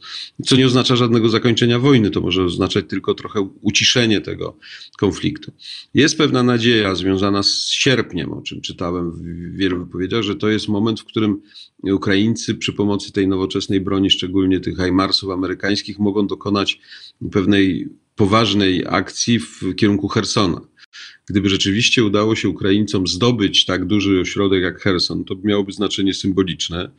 Co 0.46 0.56
nie 0.56 0.66
oznacza 0.66 0.96
żadnego 0.96 1.30
zakończenia 1.30 1.80
wojny, 1.80 2.12
to 2.12 2.22
może 2.22 2.44
oznaczać 2.44 2.86
tylko 2.88 3.14
trochę 3.14 3.50
uciszenie 3.62 4.22
tego 4.22 4.58
konfliktu. 4.98 5.52
Jest 5.94 6.18
pewna 6.18 6.44
nadzieja 6.44 6.96
związana 6.96 7.44
z 7.44 7.70
sierpniem, 7.70 8.34
o 8.34 8.42
czym 8.42 8.62
czytałem 8.62 9.12
w 9.12 9.22
wielu 9.56 9.80
wypowiedziach, 9.80 10.22
że 10.24 10.36
to 10.36 10.50
jest 10.50 10.68
moment, 10.68 11.00
w 11.00 11.06
którym 11.06 11.42
Ukraińcy 11.84 12.56
przy 12.56 12.74
pomocy 12.74 13.12
tej 13.12 13.28
nowoczesnej 13.28 13.57
broni, 13.82 14.10
szczególnie 14.10 14.60
tych 14.60 14.78
HIMARSów 14.78 15.30
amerykańskich, 15.30 16.00
mogą 16.00 16.28
dokonać 16.28 16.80
pewnej 17.32 17.90
poważnej 18.16 18.84
akcji 18.88 19.40
w 19.40 19.76
kierunku 19.76 20.08
Hersona. 20.08 20.62
Gdyby 21.30 21.50
rzeczywiście 21.50 22.04
udało 22.04 22.36
się 22.36 22.50
Ukraińcom 22.50 23.08
zdobyć 23.08 23.66
tak 23.66 23.86
duży 23.86 24.20
ośrodek 24.20 24.64
jak 24.64 24.82
Herson, 24.82 25.26
to 25.26 25.36
miałoby 25.44 25.72
znaczenie 25.72 26.14
symboliczne. 26.14 26.92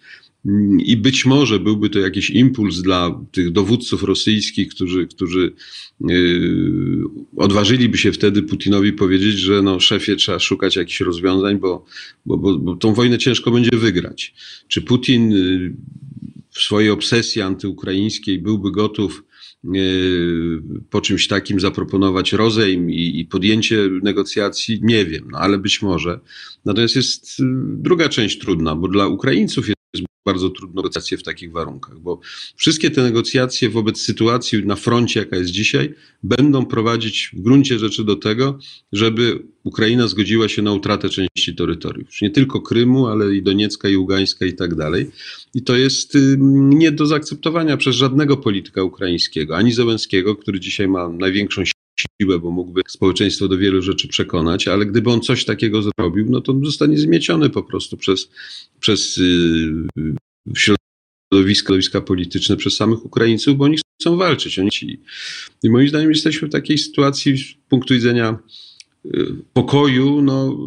I 0.78 0.96
być 0.96 1.26
może 1.26 1.60
byłby 1.60 1.90
to 1.90 1.98
jakiś 1.98 2.30
impuls 2.30 2.82
dla 2.82 3.20
tych 3.32 3.50
dowódców 3.52 4.02
rosyjskich, 4.02 4.68
którzy, 4.68 5.06
którzy 5.06 5.52
yy, 6.00 7.04
odważyliby 7.36 7.98
się 7.98 8.12
wtedy 8.12 8.42
Putinowi 8.42 8.92
powiedzieć, 8.92 9.38
że 9.38 9.62
no, 9.62 9.80
szefie 9.80 10.16
trzeba 10.16 10.38
szukać 10.38 10.76
jakichś 10.76 11.00
rozwiązań, 11.00 11.58
bo, 11.58 11.84
bo, 12.26 12.36
bo, 12.36 12.58
bo 12.58 12.76
tą 12.76 12.94
wojnę 12.94 13.18
ciężko 13.18 13.50
będzie 13.50 13.76
wygrać. 13.76 14.34
Czy 14.68 14.82
Putin 14.82 15.30
yy, 15.30 15.72
swojej 16.64 16.90
obsesji 16.90 17.42
antyukraińskiej 17.42 18.38
byłby 18.38 18.72
gotów 18.72 19.24
yy, 19.64 20.62
po 20.90 21.00
czymś 21.00 21.28
takim 21.28 21.60
zaproponować 21.60 22.32
rozejm 22.32 22.90
i, 22.90 23.20
i, 23.20 23.24
podjęcie 23.24 23.88
negocjacji, 24.02 24.80
nie 24.82 25.04
wiem, 25.04 25.28
no 25.32 25.38
ale 25.38 25.58
być 25.58 25.82
może. 25.82 26.20
Natomiast 26.64 26.96
jest 26.96 27.38
yy, 27.38 27.46
druga 27.66 28.08
część 28.08 28.38
trudna, 28.38 28.76
bo 28.76 28.88
dla 28.88 29.06
Ukraińców 29.06 29.68
jest 29.68 29.77
bardzo 30.28 30.50
trudno 30.50 30.82
negocjacje 30.82 31.18
w 31.18 31.22
takich 31.22 31.52
warunkach, 31.52 31.98
bo 31.98 32.20
wszystkie 32.56 32.90
te 32.90 33.02
negocjacje 33.02 33.68
wobec 33.68 34.00
sytuacji 34.00 34.66
na 34.66 34.76
froncie, 34.76 35.20
jaka 35.20 35.36
jest 35.36 35.50
dzisiaj, 35.50 35.94
będą 36.22 36.66
prowadzić 36.66 37.30
w 37.32 37.40
gruncie 37.40 37.78
rzeczy 37.78 38.04
do 38.04 38.16
tego, 38.16 38.58
żeby 38.92 39.42
Ukraina 39.64 40.08
zgodziła 40.08 40.48
się 40.48 40.62
na 40.62 40.72
utratę 40.72 41.08
części 41.08 41.54
terytoriów. 41.54 42.08
Nie 42.22 42.30
tylko 42.30 42.60
Krymu, 42.60 43.06
ale 43.06 43.34
i 43.36 43.42
Doniecka, 43.42 43.88
i 43.88 43.96
Ługańska 43.96 44.46
i 44.46 44.52
tak 44.52 44.74
dalej. 44.74 45.10
I 45.54 45.62
to 45.62 45.76
jest 45.76 46.18
nie 46.50 46.92
do 46.92 47.06
zaakceptowania 47.06 47.76
przez 47.76 47.96
żadnego 47.96 48.36
polityka 48.36 48.82
ukraińskiego, 48.82 49.56
ani 49.56 49.72
Zełenskiego, 49.72 50.36
który 50.36 50.60
dzisiaj 50.60 50.88
ma 50.88 51.08
największą 51.08 51.64
siłę, 52.22 52.38
bo 52.38 52.50
mógłby 52.50 52.82
społeczeństwo 52.88 53.48
do 53.48 53.58
wielu 53.58 53.82
rzeczy 53.82 54.08
przekonać, 54.08 54.68
ale 54.68 54.86
gdyby 54.86 55.10
on 55.10 55.20
coś 55.20 55.44
takiego 55.44 55.82
zrobił, 55.82 56.26
no 56.30 56.40
to 56.40 56.60
zostanie 56.64 56.98
zmieciony 56.98 57.50
po 57.50 57.62
prostu 57.62 57.96
przez, 57.96 58.30
przez 58.80 59.16
yy, 59.16 60.14
środowiska, 60.56 60.78
środowiska 61.30 62.00
polityczne, 62.00 62.56
przez 62.56 62.76
samych 62.76 63.04
Ukraińców, 63.04 63.56
bo 63.56 63.64
oni 63.64 63.76
chcą 64.00 64.16
walczyć. 64.16 64.58
Oni 64.58 64.70
ci. 64.70 65.00
I 65.62 65.70
moim 65.70 65.88
zdaniem 65.88 66.10
jesteśmy 66.10 66.48
w 66.48 66.52
takiej 66.52 66.78
sytuacji 66.78 67.38
z 67.38 67.54
punktu 67.68 67.94
widzenia 67.94 68.38
yy, 69.04 69.36
pokoju, 69.52 70.22
no, 70.22 70.58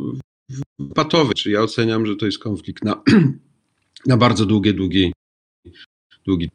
patowy. 0.96 1.34
Czyli 1.34 1.54
ja 1.56 1.62
oceniam, 1.62 2.06
że 2.06 2.16
to 2.16 2.26
jest 2.26 2.40
konflikt 2.40 2.84
na, 2.84 3.04
na 4.06 4.18
bardzo 4.18 4.46
długie, 4.46 4.74
długi, 4.74 5.14
długi 6.26 6.50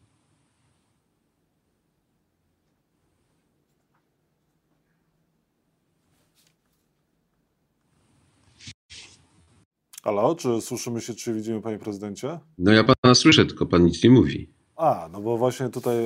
Halo, 10.07 10.35
czy 10.35 10.61
słyszymy 10.61 11.01
się, 11.01 11.15
czy 11.15 11.35
widzimy, 11.35 11.61
panie 11.63 11.79
prezydencie? 11.79 12.39
No 12.59 12.73
ja 12.73 12.85
pana 12.85 13.15
słyszę, 13.15 13.47
tylko 13.47 13.67
pan 13.67 13.85
nic 13.85 14.05
nie 14.05 14.11
mówi. 14.11 14.51
A, 14.77 15.09
no 15.13 15.21
bo 15.21 15.37
właśnie 15.37 15.69
tutaj 15.69 15.97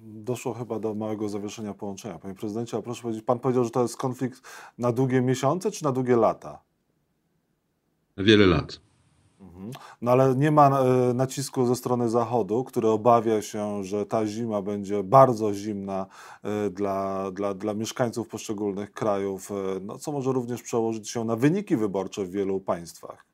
doszło 0.00 0.54
chyba 0.54 0.78
do 0.78 0.94
małego 0.94 1.28
zawieszenia 1.28 1.74
połączenia. 1.74 2.18
Panie 2.18 2.34
prezydencie, 2.34 2.76
a 2.76 2.82
proszę 2.82 3.02
powiedzieć, 3.02 3.24
pan 3.24 3.38
powiedział, 3.38 3.64
że 3.64 3.70
to 3.70 3.82
jest 3.82 3.96
konflikt 3.96 4.42
na 4.78 4.92
długie 4.92 5.22
miesiące, 5.22 5.70
czy 5.70 5.84
na 5.84 5.92
długie 5.92 6.16
lata? 6.16 6.62
Na 8.16 8.24
wiele 8.24 8.46
lat. 8.46 8.80
Mhm. 9.40 9.70
No 10.02 10.10
ale 10.10 10.34
nie 10.34 10.50
ma 10.50 10.80
e, 10.80 11.14
nacisku 11.14 11.66
ze 11.66 11.76
strony 11.76 12.08
Zachodu, 12.08 12.64
który 12.64 12.88
obawia 12.88 13.42
się, 13.42 13.84
że 13.84 14.06
ta 14.06 14.26
zima 14.26 14.62
będzie 14.62 15.02
bardzo 15.02 15.54
zimna 15.54 16.06
e, 16.42 16.70
dla, 16.70 17.30
dla, 17.30 17.54
dla 17.54 17.74
mieszkańców 17.74 18.28
poszczególnych 18.28 18.92
krajów, 18.92 19.50
e, 19.50 19.54
no, 19.82 19.98
co 19.98 20.12
może 20.12 20.32
również 20.32 20.62
przełożyć 20.62 21.10
się 21.10 21.24
na 21.24 21.36
wyniki 21.36 21.76
wyborcze 21.76 22.24
w 22.24 22.30
wielu 22.30 22.60
państwach. 22.60 23.29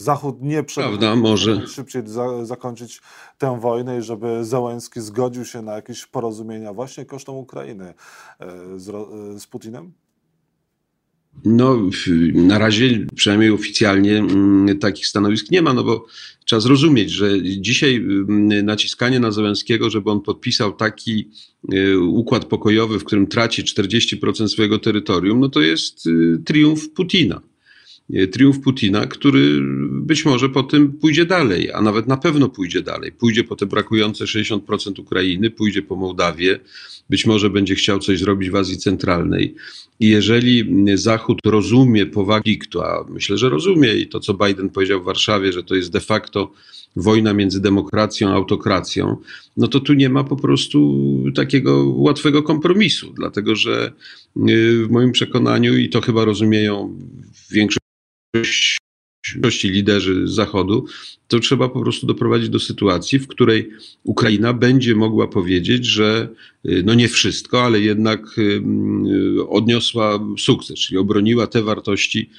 Zachód 0.00 0.42
nie 0.42 0.62
Prawda, 0.62 1.16
może 1.16 1.66
szybciej 1.66 2.02
za, 2.06 2.44
zakończyć 2.44 3.00
tę 3.38 3.60
wojnę 3.60 3.98
i 3.98 4.02
żeby 4.02 4.44
Zełenski 4.44 5.00
zgodził 5.00 5.44
się 5.44 5.62
na 5.62 5.72
jakieś 5.72 6.06
porozumienia 6.06 6.72
właśnie 6.72 7.04
kosztem 7.04 7.34
Ukrainy 7.34 7.94
e, 8.40 8.46
z, 8.76 8.88
e, 8.88 9.40
z 9.40 9.46
Putinem? 9.46 9.92
No, 11.44 11.78
na 12.34 12.58
razie 12.58 13.06
przynajmniej 13.14 13.50
oficjalnie 13.50 14.18
mm, 14.18 14.78
takich 14.78 15.06
stanowisk 15.06 15.50
nie 15.50 15.62
ma, 15.62 15.74
no 15.74 15.84
bo 15.84 16.06
trzeba 16.44 16.60
zrozumieć, 16.60 17.10
że 17.10 17.42
dzisiaj 17.42 17.96
mm, 17.96 18.66
naciskanie 18.66 19.20
na 19.20 19.30
Zełenskiego, 19.30 19.90
żeby 19.90 20.10
on 20.10 20.20
podpisał 20.20 20.72
taki 20.72 21.30
e, 21.72 21.98
układ 21.98 22.44
pokojowy, 22.44 22.98
w 22.98 23.04
którym 23.04 23.26
traci 23.26 23.64
40% 23.64 24.48
swojego 24.48 24.78
terytorium, 24.78 25.40
no 25.40 25.48
to 25.48 25.60
jest 25.60 26.08
triumf 26.44 26.90
Putina. 26.90 27.49
E, 28.14 28.26
triumf 28.26 28.60
Putina, 28.60 29.06
który 29.06 29.58
być 29.90 30.24
może 30.24 30.48
potem 30.48 30.92
pójdzie 30.92 31.26
dalej, 31.26 31.72
a 31.72 31.82
nawet 31.82 32.06
na 32.06 32.16
pewno 32.16 32.48
pójdzie 32.48 32.82
dalej. 32.82 33.12
Pójdzie 33.12 33.44
po 33.44 33.56
te 33.56 33.66
brakujące 33.66 34.24
60% 34.24 35.00
Ukrainy, 35.00 35.50
pójdzie 35.50 35.82
po 35.82 35.96
Mołdawię, 35.96 36.60
być 37.10 37.26
może 37.26 37.50
będzie 37.50 37.74
chciał 37.74 37.98
coś 37.98 38.18
zrobić 38.18 38.50
w 38.50 38.56
Azji 38.56 38.78
Centralnej. 38.78 39.54
I 40.00 40.08
jeżeli 40.08 40.64
Zachód 40.94 41.38
rozumie 41.44 42.06
powagi 42.06 42.50
konfliktu, 42.60 42.80
a 42.80 43.04
myślę, 43.08 43.38
że 43.38 43.48
rozumie 43.48 43.94
i 43.94 44.06
to, 44.06 44.20
co 44.20 44.34
Biden 44.34 44.70
powiedział 44.70 45.02
w 45.02 45.04
Warszawie, 45.04 45.52
że 45.52 45.62
to 45.62 45.74
jest 45.74 45.92
de 45.92 46.00
facto 46.00 46.52
wojna 46.96 47.32
między 47.34 47.60
demokracją 47.60 48.28
a 48.28 48.34
autokracją, 48.34 49.16
no 49.56 49.68
to 49.68 49.80
tu 49.80 49.94
nie 49.94 50.08
ma 50.08 50.24
po 50.24 50.36
prostu 50.36 50.98
takiego 51.34 51.84
łatwego 51.96 52.42
kompromisu, 52.42 53.12
dlatego 53.16 53.56
że 53.56 53.92
e, 54.36 54.40
w 54.84 54.90
moim 54.90 55.12
przekonaniu, 55.12 55.76
i 55.76 55.88
to 55.88 56.00
chyba 56.00 56.24
rozumieją 56.24 56.96
większość 57.50 57.79
większości 58.34 59.70
liderzy 59.70 60.28
Zachodu, 60.28 60.86
to 61.28 61.40
trzeba 61.40 61.68
po 61.68 61.80
prostu 61.80 62.06
doprowadzić 62.06 62.48
do 62.48 62.58
sytuacji, 62.58 63.18
w 63.18 63.28
której 63.28 63.70
Ukraina 64.04 64.52
będzie 64.52 64.94
mogła 64.94 65.28
powiedzieć, 65.28 65.86
że 65.86 66.28
y, 66.66 66.82
no 66.86 66.94
nie 66.94 67.08
wszystko, 67.08 67.64
ale 67.64 67.80
jednak 67.80 68.38
y, 68.38 68.62
y, 69.38 69.48
odniosła 69.48 70.18
sukces, 70.38 70.78
czyli 70.78 70.98
obroniła 70.98 71.46
te 71.46 71.62
wartości 71.62 72.30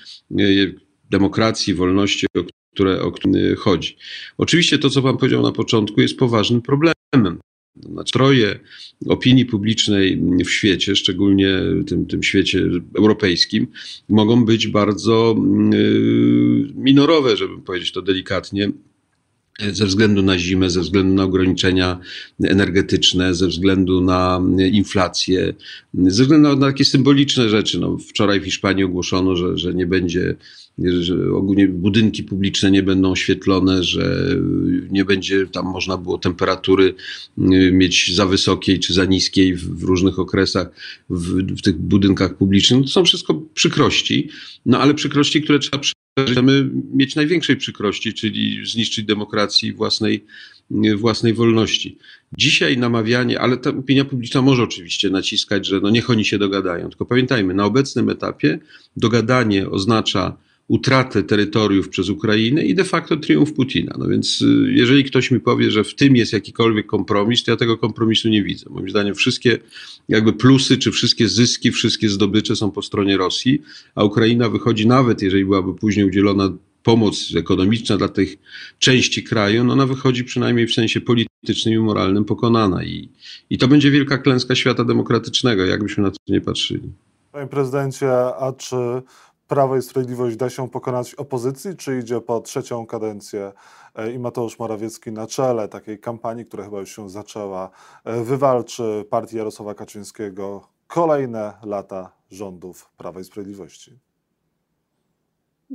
demokracji, 1.10 1.74
wolności, 1.74 2.28
o 2.38 2.44
które, 2.74 3.02
o 3.02 3.12
które 3.12 3.56
chodzi. 3.56 3.98
Oczywiście 4.38 4.80
to, 4.80 4.90
co 4.90 5.02
Pan 5.02 5.18
powiedział 5.18 5.42
na 5.42 5.52
początku, 5.52 6.02
jest 6.02 6.18
poważnym 6.18 6.62
problemem. 6.62 7.40
Nastroje 7.76 8.60
opinii 9.08 9.46
publicznej 9.46 10.22
w 10.46 10.50
świecie, 10.50 10.96
szczególnie 10.96 11.60
tym, 11.88 12.06
tym 12.06 12.24
świecie 12.24 12.70
europejskim, 12.98 13.68
mogą 14.10 14.46
być 14.46 14.68
bardzo 14.68 15.36
mm, 15.38 15.72
minorowe, 16.76 17.38
żeby 17.38 17.62
powiedzieć 17.62 17.92
to 17.92 18.02
delikatnie, 18.02 18.72
ze 19.72 19.86
względu 19.86 20.22
na 20.22 20.40
zimę, 20.40 20.70
ze 20.70 20.82
względu 20.82 21.14
na 21.14 21.24
ograniczenia 21.24 22.00
energetyczne, 22.44 23.36
ze 23.36 23.48
względu 23.48 24.02
na 24.02 24.42
inflację, 24.72 25.54
ze 25.94 26.24
względu 26.24 26.56
na, 26.56 26.68
takie 26.68 26.86
symboliczne 26.86 27.50
rzeczy. 27.50 27.80
No, 27.80 27.98
wczoraj 27.98 28.40
w 28.40 28.46
Hiszpanii 28.46 28.84
ogłoszono, 28.84 29.36
że, 29.36 29.58
że 29.58 29.74
nie 29.74 29.86
będzie 29.86 30.36
że 30.80 31.34
ogólnie 31.34 31.68
budynki 31.68 32.24
publiczne 32.24 32.72
nie 32.72 32.84
będą 32.84 33.12
oświetlone, 33.12 33.84
że 33.84 34.36
nie 34.90 35.06
będzie 35.06 35.48
tam 35.48 35.66
można 35.66 35.98
było 35.98 36.18
temperatury 36.18 36.94
y, 37.38 37.72
mieć 37.72 38.16
za 38.16 38.26
wysokiej 38.26 38.80
czy 38.80 38.94
za 38.94 39.06
niskiej 39.06 39.56
w, 39.56 39.80
w 39.80 39.84
różnych 39.84 40.20
okresach 40.20 40.68
w, 41.10 41.58
w, 41.58 41.62
tych 41.62 41.78
budynkach 41.78 42.38
publicznych. 42.38 42.80
No 42.80 42.86
to 42.86 42.92
są 42.92 43.06
wszystko 43.06 43.42
przykrości, 43.54 44.30
no 44.66 44.80
ale 44.80 44.94
przykrości, 44.94 45.42
które 45.42 45.60
trzeba 45.60 45.80
Chcemy 46.20 46.70
mieć 46.94 47.16
największej 47.16 47.58
przykrości, 47.58 48.14
czyli 48.14 48.66
zniszczyć 48.66 49.06
demokracji 49.06 49.74
własnej, 49.74 50.26
własnej 50.98 51.34
wolności. 51.34 51.98
Dzisiaj 52.38 52.78
namawianie, 52.78 53.40
ale 53.40 53.58
ta 53.58 53.70
opinia 53.70 54.06
publiczna 54.06 54.42
może 54.42 54.64
oczywiście 54.64 55.10
naciskać, 55.10 55.68
że 55.68 55.80
no 55.80 55.90
niech 55.90 56.10
oni 56.10 56.26
się 56.26 56.38
dogadają. 56.38 56.90
Tylko 56.90 57.06
pamiętajmy, 57.06 57.54
na 57.54 57.66
obecnym 57.66 58.10
etapie 58.10 58.60
dogadanie 58.98 59.70
oznacza 59.70 60.38
utratę 60.72 61.24
terytoriów 61.24 61.90
przez 61.90 62.10
Ukrainę 62.10 62.66
i 62.66 62.76
de 62.76 62.84
facto 62.84 63.18
triumf 63.18 63.54
Putina. 63.54 63.96
No 64.00 64.08
więc 64.08 64.42
y, 64.42 64.72
jeżeli 64.74 65.04
ktoś 65.04 65.32
mi 65.32 65.40
powie, 65.40 65.72
że 65.72 65.84
w 65.84 65.96
tym 65.96 66.16
jest 66.16 66.34
jakikolwiek 66.34 66.86
kompromis, 66.86 67.44
to 67.44 67.52
ja 67.52 67.58
tego 67.58 67.78
kompromisu 67.78 68.30
nie 68.30 68.44
widzę. 68.44 68.66
Moim 68.70 68.90
zdaniem 68.90 69.16
wszystkie 69.16 69.58
jakby 70.10 70.34
plusy, 70.34 70.78
czy 70.78 70.92
wszystkie 70.92 71.28
zyski, 71.28 71.72
wszystkie 71.72 72.10
zdobycze 72.10 72.56
są 72.56 72.72
po 72.72 72.82
stronie 72.82 73.18
Rosji, 73.18 73.62
a 73.96 74.04
Ukraina 74.04 74.50
wychodzi 74.50 74.88
nawet, 74.88 75.22
jeżeli 75.22 75.46
byłaby 75.46 75.74
później 75.74 76.06
udzielona 76.06 76.54
pomoc 76.84 77.36
ekonomiczna 77.36 77.98
dla 77.98 78.08
tych 78.08 78.36
części 78.80 79.24
kraju, 79.24 79.64
no 79.64 79.74
ona 79.74 79.86
wychodzi 79.86 80.24
przynajmniej 80.24 80.68
w 80.68 80.74
sensie 80.74 81.02
politycznym 81.02 81.74
i 81.74 81.80
moralnym 81.80 82.26
pokonana. 82.26 82.84
I, 82.84 83.10
I 83.50 83.58
to 83.58 83.68
będzie 83.68 83.92
wielka 83.92 84.18
klęska 84.18 84.56
świata 84.56 84.84
demokratycznego, 84.84 85.66
jakbyśmy 85.66 86.04
na 86.04 86.12
to 86.12 86.18
nie 86.28 86.42
patrzyli. 86.42 86.92
Panie 87.32 87.48
prezydencie, 87.48 88.12
a 88.40 88.54
czy 88.58 88.76
Prawo 89.52 89.78
i 89.78 89.82
Sprawiedliwość 89.82 90.36
da 90.36 90.50
się 90.50 90.70
pokonać 90.70 91.16
opozycji, 91.16 91.78
czy 91.78 92.00
idzie 92.00 92.22
po 92.22 92.42
trzecią 92.42 92.86
kadencję 92.86 93.52
e, 93.96 94.12
i 94.14 94.20
Mateusz 94.20 94.60
Morawiecki 94.60 95.12
na 95.12 95.28
czele 95.28 95.68
takiej 95.68 96.00
kampanii, 96.00 96.46
która 96.46 96.64
chyba 96.64 96.80
już 96.80 96.96
się 96.96 97.10
zaczęła, 97.10 97.72
e, 98.04 98.24
wywalczy 98.24 99.06
partię 99.10 99.38
Jarosława 99.38 99.74
Kaczyńskiego 99.74 100.68
kolejne 100.88 101.54
lata 101.64 102.12
rządów 102.32 102.90
Prawa 102.98 103.20
i 103.20 103.24
Sprawiedliwości? 103.24 103.92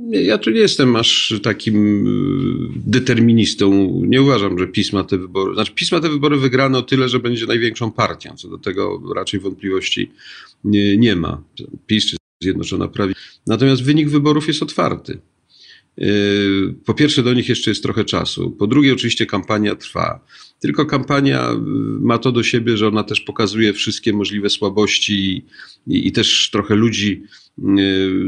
Ja 0.09 0.37
tu 0.37 0.49
nie 0.49 0.59
jestem 0.59 0.95
aż 0.95 1.33
takim 1.43 2.07
y, 2.07 2.89
deterministą. 2.91 3.71
Nie 4.05 4.21
uważam, 4.21 4.59
że 4.59 4.67
PiS 4.67 4.93
ma 4.93 5.03
te 5.03 5.17
wybory. 5.17 5.53
Znaczy, 5.53 5.71
PiS 5.75 5.91
ma 5.91 5.99
te 5.99 6.09
wybory 6.09 6.37
wygrane 6.37 6.77
o 6.77 6.81
tyle, 6.81 7.09
że 7.09 7.19
będzie 7.19 7.45
największą 7.45 7.91
partią. 7.91 8.35
Co 8.35 8.49
do 8.49 8.57
tego 8.57 9.01
raczej 9.15 9.39
wątpliwości 9.39 10.11
nie, 10.63 10.97
nie 10.97 11.15
ma. 11.15 11.41
PiS 11.87 12.05
czy 12.05 12.17
Zjednoczona 12.41 12.87
Prawica. 12.87 13.19
Natomiast 13.47 13.83
wynik 13.83 14.09
wyborów 14.09 14.47
jest 14.47 14.63
otwarty. 14.63 15.19
Y, 16.01 16.75
po 16.85 16.93
pierwsze, 16.93 17.23
do 17.23 17.33
nich 17.33 17.49
jeszcze 17.49 17.71
jest 17.71 17.83
trochę 17.83 18.05
czasu. 18.05 18.51
Po 18.51 18.67
drugie, 18.67 18.93
oczywiście 18.93 19.25
kampania 19.25 19.75
trwa. 19.75 20.19
Tylko 20.59 20.85
kampania 20.85 21.51
y, 21.51 21.55
ma 21.99 22.17
to 22.17 22.31
do 22.31 22.43
siebie, 22.43 22.77
że 22.77 22.87
ona 22.87 23.03
też 23.03 23.21
pokazuje 23.21 23.73
wszystkie 23.73 24.13
możliwe 24.13 24.49
słabości 24.49 25.43
i, 25.87 26.07
i, 26.07 26.11
też 26.11 26.49
trochę 26.51 26.75
ludzi 26.75 27.23
y, 27.59 27.63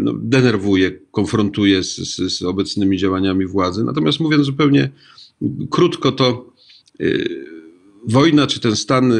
no, 0.03 0.13
denerwuje, 0.13 0.91
konfrontuje 1.11 1.83
z, 1.83 1.95
z, 1.95 2.37
z, 2.37 2.41
obecnymi 2.41 2.97
działaniami 2.97 3.45
władzy. 3.45 3.83
Natomiast 3.83 4.19
mówiąc 4.19 4.45
zupełnie 4.45 4.89
krótko, 5.69 6.11
to 6.11 6.53
wojna 8.07 8.47
czy 8.47 8.59
ten 8.59 8.75
stan 8.75 9.13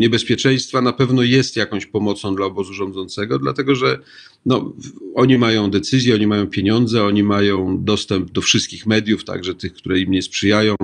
niebezpieczeństwa 0.00 0.80
na 0.80 0.92
pewno 0.92 1.22
jest 1.22 1.56
jakąś 1.56 1.86
pomocą 1.86 2.34
dla 2.34 2.46
obozu 2.46 2.74
rządzącego, 2.74 3.38
dlatego 3.38 3.74
że 3.74 3.98
no, 4.46 4.74
oni 5.14 5.38
mają 5.38 5.70
decyzje, 5.70 6.14
oni 6.14 6.26
mają 6.26 6.46
pieniądze, 6.46 7.04
oni 7.04 7.22
mają 7.22 7.84
dostęp 7.84 8.30
do 8.30 8.40
wszystkich 8.40 8.86
mediów, 8.86 9.24
także 9.24 9.54
tych, 9.54 9.72
które 9.72 10.00
im 10.00 10.10
nie 10.10 10.22
sprzyjają. 10.22 10.74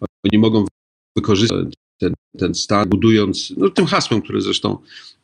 Oni 0.00 0.38
mogą 0.38 0.64
wykorzystać 1.16 1.74
ten, 1.98 2.14
ten 2.38 2.54
stan, 2.54 2.88
budując, 2.88 3.54
no, 3.56 3.70
tym 3.70 3.86
hasłem, 3.86 4.22
które 4.22 4.40
zresztą 4.40 4.78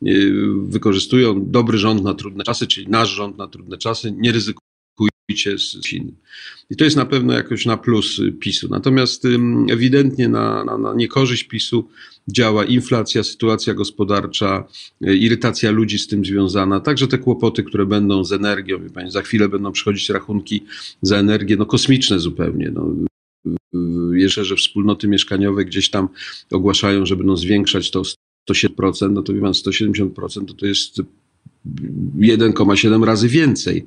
y, 0.07 0.33
wykorzystują, 0.63 1.51
dobry 1.51 1.77
rząd 1.77 2.03
na 2.03 2.13
trudne 2.13 2.43
czasy, 2.43 2.67
czyli 2.67 2.87
nasz 2.87 3.09
rząd 3.09 3.37
na 3.37 3.47
trudne 3.47 3.77
czasy, 3.77 4.11
nie 4.17 4.33
z 5.57 5.85
Chin. 5.85 6.11
I 6.69 6.75
to 6.75 6.83
jest 6.83 6.97
na 6.97 7.05
pewno 7.05 7.33
jakoś 7.33 7.65
na 7.65 7.77
plus 7.77 8.21
PiSu. 8.39 8.67
Natomiast 8.69 9.23
ewidentnie 9.69 10.29
na, 10.29 10.63
na, 10.63 10.77
na 10.77 10.93
niekorzyść 10.93 11.43
PiSu 11.43 11.87
działa 12.27 12.65
inflacja, 12.65 13.23
sytuacja 13.23 13.73
gospodarcza, 13.73 14.67
e, 15.01 15.15
irytacja 15.15 15.71
ludzi 15.71 15.99
z 15.99 16.07
tym 16.07 16.25
związana, 16.25 16.79
także 16.79 17.07
te 17.07 17.17
kłopoty, 17.17 17.63
które 17.63 17.85
będą 17.85 18.23
z 18.23 18.31
energią. 18.31 18.79
Za 19.07 19.21
chwilę 19.21 19.49
będą 19.49 19.71
przychodzić 19.71 20.09
rachunki 20.09 20.63
za 21.01 21.17
energię, 21.17 21.55
no 21.57 21.65
kosmiczne 21.65 22.19
zupełnie. 22.19 22.71
No, 22.73 22.95
jeszcze, 24.13 24.45
że 24.45 24.55
wspólnoty 24.55 25.07
mieszkaniowe 25.07 25.65
gdzieś 25.65 25.89
tam 25.89 26.07
ogłaszają, 26.51 27.05
że 27.05 27.15
będą 27.15 27.37
zwiększać 27.37 27.91
to 27.91 28.01
107%, 28.49 29.11
no 29.11 29.21
to 29.21 29.33
wie 29.33 29.41
pan, 29.41 29.51
170% 29.51 30.45
to, 30.45 30.53
to 30.53 30.65
jest 30.65 31.01
1,7 31.65 33.03
razy 33.03 33.27
więcej 33.27 33.85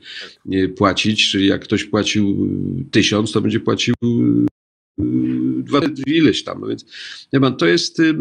płacić, 0.77 1.31
czyli 1.31 1.47
jak 1.47 1.63
ktoś 1.65 1.85
płacił 1.85 2.49
tysiąc, 2.91 3.33
to 3.33 3.41
będzie 3.41 3.61
płacił 3.61 3.95
y, 4.03 5.03
dwa, 5.63 5.81
ileś 6.07 6.45
tam. 6.45 6.61
No 6.61 6.67
więc 6.67 6.87
to 7.59 7.67
jest 7.67 8.01
y, 8.01 8.15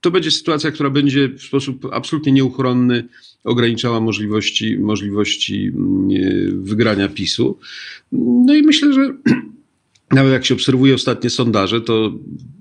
to 0.00 0.10
będzie 0.10 0.30
sytuacja, 0.30 0.70
która 0.70 0.90
będzie 0.90 1.28
w 1.28 1.42
sposób 1.42 1.86
absolutnie 1.92 2.32
nieuchronny 2.32 3.08
ograniczała 3.44 4.00
możliwości, 4.00 4.78
możliwości 4.78 5.72
wygrania 6.52 7.08
PiSu. 7.08 7.58
No 8.12 8.54
i 8.54 8.62
myślę, 8.62 8.92
że 8.92 9.14
nawet 10.10 10.32
jak 10.32 10.44
się 10.44 10.54
obserwuje 10.54 10.94
ostatnie 10.94 11.30
sondaże, 11.30 11.80
to 11.80 12.12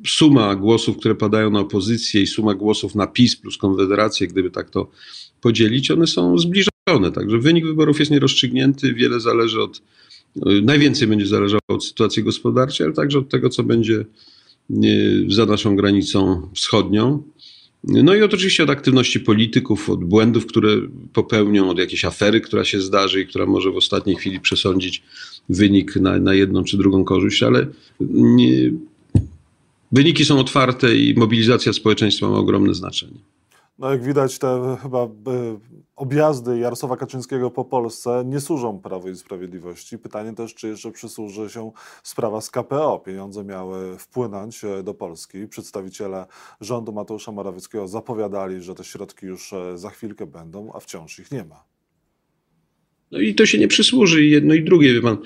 suma 0.07 0.55
głosów, 0.55 0.97
które 0.97 1.15
padają 1.15 1.49
na 1.49 1.59
opozycję 1.59 2.21
i 2.21 2.27
suma 2.27 2.53
głosów 2.53 2.95
na 2.95 3.07
PiS 3.07 3.35
plus 3.35 3.57
Konfederację, 3.57 4.27
gdyby 4.27 4.51
tak 4.51 4.69
to 4.69 4.89
podzielić, 5.41 5.91
one 5.91 6.07
są 6.07 6.37
zbliżone. 6.37 7.11
Także 7.13 7.39
wynik 7.39 7.65
wyborów 7.65 7.99
jest 7.99 8.11
nierozstrzygnięty, 8.11 8.93
wiele 8.93 9.19
zależy 9.19 9.61
od, 9.61 9.81
najwięcej 10.63 11.07
będzie 11.07 11.27
zależało 11.27 11.61
od 11.67 11.85
sytuacji 11.85 12.23
gospodarczej, 12.23 12.85
ale 12.85 12.93
także 12.93 13.19
od 13.19 13.29
tego, 13.29 13.49
co 13.49 13.63
będzie 13.63 14.05
za 15.27 15.45
naszą 15.45 15.75
granicą 15.75 16.49
wschodnią. 16.55 17.23
No 17.83 18.15
i 18.15 18.21
oczywiście 18.21 18.63
od 18.63 18.69
aktywności 18.69 19.19
polityków, 19.19 19.89
od 19.89 20.03
błędów, 20.03 20.45
które 20.45 20.69
popełnią, 21.13 21.69
od 21.69 21.79
jakiejś 21.79 22.05
afery, 22.05 22.41
która 22.41 22.65
się 22.65 22.81
zdarzy 22.81 23.21
i 23.21 23.27
która 23.27 23.45
może 23.45 23.71
w 23.71 23.75
ostatniej 23.75 24.15
chwili 24.15 24.39
przesądzić 24.39 25.03
wynik 25.49 25.95
na, 25.95 26.19
na 26.19 26.33
jedną 26.33 26.63
czy 26.63 26.77
drugą 26.77 27.03
korzyść, 27.03 27.43
ale 27.43 27.67
nie, 27.99 28.71
wyniki 29.91 30.25
są 30.25 30.39
otwarte 30.39 30.95
i 30.95 31.13
mobilizacja 31.13 31.73
społeczeństwa 31.73 32.29
ma 32.29 32.37
ogromne 32.37 32.73
znaczenie. 32.73 33.19
No 33.79 33.91
jak 33.91 34.03
widać, 34.03 34.39
te 34.39 34.77
chyba 34.81 35.03
e, 35.03 35.09
objazdy 35.95 36.59
Jarosława 36.59 36.97
Kaczyńskiego 36.97 37.51
po 37.51 37.65
Polsce 37.65 38.23
nie 38.25 38.39
służą 38.39 38.79
Prawu 38.79 39.09
i 39.09 39.15
Sprawiedliwości. 39.15 39.97
Pytanie 39.97 40.33
też, 40.33 40.53
czy 40.55 40.67
jeszcze 40.67 40.91
przysłuży 40.91 41.49
się 41.49 41.71
sprawa 42.03 42.41
z 42.41 42.49
KPO. 42.49 42.99
Pieniądze 43.05 43.43
miały 43.43 43.97
wpłynąć 43.97 44.63
e, 44.63 44.83
do 44.83 44.93
Polski. 44.93 45.47
Przedstawiciele 45.47 46.25
rządu 46.61 46.93
Mateusza 46.93 47.31
Morawieckiego 47.31 47.87
zapowiadali, 47.87 48.61
że 48.61 48.75
te 48.75 48.83
środki 48.83 49.25
już 49.25 49.53
e, 49.53 49.77
za 49.77 49.89
chwilkę 49.89 50.25
będą, 50.25 50.71
a 50.73 50.79
wciąż 50.79 51.19
ich 51.19 51.31
nie 51.31 51.43
ma. 51.43 51.63
No 53.11 53.19
i 53.19 53.35
to 53.35 53.45
się 53.45 53.57
nie 53.57 53.67
przysłuży 53.67 54.25
jedno 54.25 54.53
i 54.53 54.63
drugie, 54.63 54.93
wie 54.93 55.01
pan. 55.01 55.17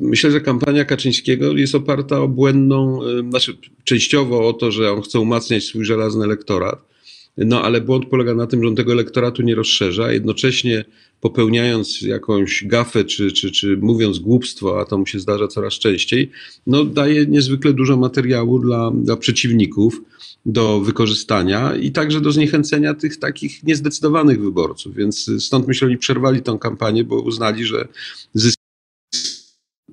Myślę, 0.00 0.30
że 0.30 0.40
kampania 0.40 0.84
Kaczyńskiego 0.84 1.52
jest 1.52 1.74
oparta 1.74 2.20
o 2.20 2.28
błędną, 2.28 3.00
znaczy 3.28 3.58
częściowo 3.84 4.48
o 4.48 4.52
to, 4.52 4.70
że 4.70 4.92
on 4.92 5.02
chce 5.02 5.20
umacniać 5.20 5.64
swój 5.64 5.84
żelazny 5.84 6.24
elektorat 6.24 6.95
no 7.36 7.62
ale 7.62 7.80
błąd 7.80 8.06
polega 8.06 8.34
na 8.34 8.46
tym, 8.46 8.62
że 8.62 8.68
on 8.68 8.76
tego 8.76 8.92
elektoratu 8.92 9.42
nie 9.42 9.54
rozszerza, 9.54 10.12
jednocześnie 10.12 10.84
popełniając 11.20 12.02
jakąś 12.02 12.64
gafę, 12.64 13.04
czy, 13.04 13.32
czy, 13.32 13.50
czy 13.50 13.76
mówiąc 13.76 14.18
głupstwo, 14.18 14.80
a 14.80 14.84
to 14.84 14.98
mu 14.98 15.06
się 15.06 15.20
zdarza 15.20 15.48
coraz 15.48 15.74
częściej, 15.74 16.30
no 16.66 16.84
daje 16.84 17.26
niezwykle 17.26 17.72
dużo 17.72 17.96
materiału 17.96 18.58
dla, 18.58 18.90
dla 18.94 19.16
przeciwników 19.16 20.02
do 20.46 20.80
wykorzystania 20.80 21.76
i 21.76 21.92
także 21.92 22.20
do 22.20 22.32
zniechęcenia 22.32 22.94
tych 22.94 23.16
takich 23.16 23.62
niezdecydowanych 23.62 24.40
wyborców. 24.40 24.94
Więc 24.94 25.30
stąd 25.38 25.68
myślę, 25.68 25.88
oni 25.88 25.98
przerwali 25.98 26.42
tę 26.42 26.58
kampanię, 26.60 27.04
bo 27.04 27.20
uznali, 27.20 27.64
że 27.64 27.88
zysk 28.34 28.65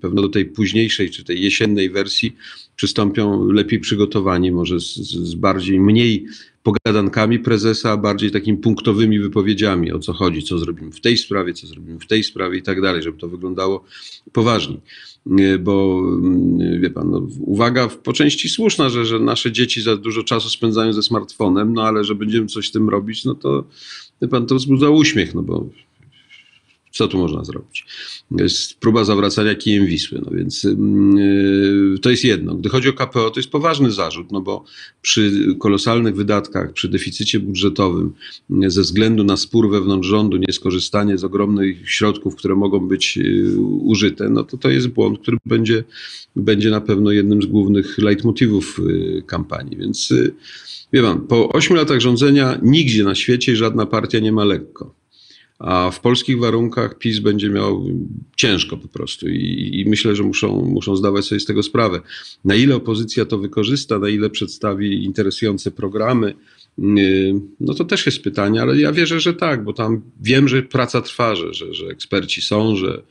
pewno 0.03 0.21
do 0.21 0.29
tej 0.29 0.45
późniejszej 0.45 1.09
czy 1.09 1.23
tej 1.23 1.41
jesiennej 1.41 1.89
wersji 1.89 2.35
przystąpią 2.75 3.47
lepiej 3.47 3.79
przygotowani, 3.79 4.51
może 4.51 4.79
z, 4.79 4.95
z 5.29 5.35
bardziej, 5.35 5.79
mniej 5.79 6.25
pogadankami 6.63 7.39
prezesa, 7.39 7.91
a 7.91 7.97
bardziej 7.97 8.31
takimi 8.31 8.57
punktowymi 8.57 9.19
wypowiedziami, 9.19 9.91
o 9.91 9.99
co 9.99 10.13
chodzi, 10.13 10.43
co 10.43 10.59
zrobimy 10.59 10.91
w 10.91 11.01
tej 11.01 11.17
sprawie, 11.17 11.53
co 11.53 11.67
zrobimy 11.67 11.99
w 11.99 12.07
tej 12.07 12.23
sprawie 12.23 12.57
i 12.57 12.61
tak 12.61 12.81
dalej, 12.81 13.03
żeby 13.03 13.17
to 13.17 13.27
wyglądało 13.27 13.83
poważnie. 14.33 14.77
Bo 15.59 15.99
mm, 15.99 16.81
wie 16.81 16.89
pan, 16.89 17.11
no, 17.11 17.27
uwaga 17.39 17.87
po 17.87 18.13
części 18.13 18.49
słuszna, 18.49 18.89
że, 18.89 19.05
że 19.05 19.19
nasze 19.19 19.51
dzieci 19.51 19.81
za 19.81 19.97
dużo 19.97 20.23
czasu 20.23 20.49
spędzają 20.49 20.93
ze 20.93 21.03
smartfonem, 21.03 21.73
no 21.73 21.83
ale 21.83 22.03
że 22.03 22.15
będziemy 22.15 22.47
coś 22.47 22.69
z 22.69 22.71
tym 22.71 22.89
robić, 22.89 23.25
no 23.25 23.35
to 23.35 23.63
wie 24.21 24.27
pan, 24.27 24.45
to 24.45 24.55
wzbudza 24.55 24.89
uśmiech, 24.89 25.35
no 25.35 25.43
bo 25.43 25.69
co 26.93 27.07
tu 27.07 27.17
można 27.17 27.43
zrobić? 27.43 27.85
Jest 28.31 28.79
próba 28.79 29.03
zawracania 29.03 29.55
kijem 29.55 29.85
Wisły, 29.85 30.21
no 30.25 30.31
więc 30.31 30.63
yy, 30.63 31.99
to 32.01 32.09
jest 32.09 32.23
jedno. 32.23 32.55
Gdy 32.55 32.69
chodzi 32.69 32.89
o 32.89 32.93
KPO, 32.93 33.29
to 33.29 33.39
jest 33.39 33.49
poważny 33.49 33.91
zarzut, 33.91 34.31
no 34.31 34.41
bo 34.41 34.63
przy 35.01 35.55
kolosalnych 35.59 36.15
wydatkach, 36.15 36.73
przy 36.73 36.89
deficycie 36.89 37.39
budżetowym, 37.39 38.13
ze 38.67 38.81
względu 38.81 39.23
na 39.23 39.37
spór 39.37 39.69
wewnątrz 39.69 40.07
rządu, 40.07 40.37
nieskorzystanie 40.37 41.17
z 41.17 41.23
ogromnych 41.23 41.89
środków, 41.89 42.35
które 42.35 42.55
mogą 42.55 42.87
być 42.87 43.17
yy, 43.17 43.59
użyte, 43.61 44.29
no 44.29 44.43
to 44.43 44.57
to 44.57 44.69
jest 44.69 44.87
błąd, 44.87 45.19
który 45.19 45.37
będzie, 45.45 45.83
będzie 46.35 46.69
na 46.69 46.81
pewno 46.81 47.11
jednym 47.11 47.41
z 47.41 47.45
głównych 47.45 47.97
leitmotywów 47.97 48.79
yy, 48.85 49.23
kampanii. 49.27 49.77
Więc 49.77 50.09
yy, 50.09 50.33
wie 50.93 51.01
pan, 51.01 51.21
po 51.21 51.49
ośmiu 51.49 51.75
latach 51.75 51.99
rządzenia 51.99 52.59
nigdzie 52.63 53.03
na 53.03 53.15
świecie 53.15 53.55
żadna 53.55 53.85
partia 53.85 54.19
nie 54.19 54.31
ma 54.31 54.43
lekko 54.43 55.02
a 55.63 55.91
w 55.91 55.99
polskich 55.99 56.39
warunkach 56.39 56.97
PiS 56.97 57.19
będzie 57.19 57.49
miał 57.49 57.85
ciężko 58.35 58.77
po 58.77 58.87
prostu 58.87 59.29
i, 59.29 59.71
i, 59.73 59.89
myślę, 59.89 60.15
że 60.15 60.23
muszą, 60.23 60.61
muszą 60.65 60.95
zdawać 60.95 61.25
sobie 61.25 61.39
z 61.39 61.45
tego 61.45 61.63
sprawę. 61.63 62.01
Na 62.45 62.55
ile 62.55 62.75
opozycja 62.75 63.25
to 63.25 63.37
wykorzysta, 63.37 63.99
na 63.99 64.09
ile 64.09 64.29
przedstawi 64.29 65.03
interesujące 65.03 65.71
programy, 65.71 66.33
yy, 66.77 67.41
no 67.59 67.73
to 67.73 67.85
też 67.85 68.05
jest 68.05 68.23
pytanie, 68.23 68.61
ale 68.61 68.77
ja 68.77 68.91
wierzę, 68.91 69.19
że 69.19 69.33
tak, 69.33 69.63
bo 69.63 69.73
tam 69.73 70.01
wiem, 70.21 70.47
że 70.47 70.63
praca 70.63 71.01
trwa, 71.01 71.35
że, 71.35 71.53
że, 71.53 71.73
że 71.73 71.85
eksperci 71.85 72.41
są, 72.41 72.75
że, 72.75 73.01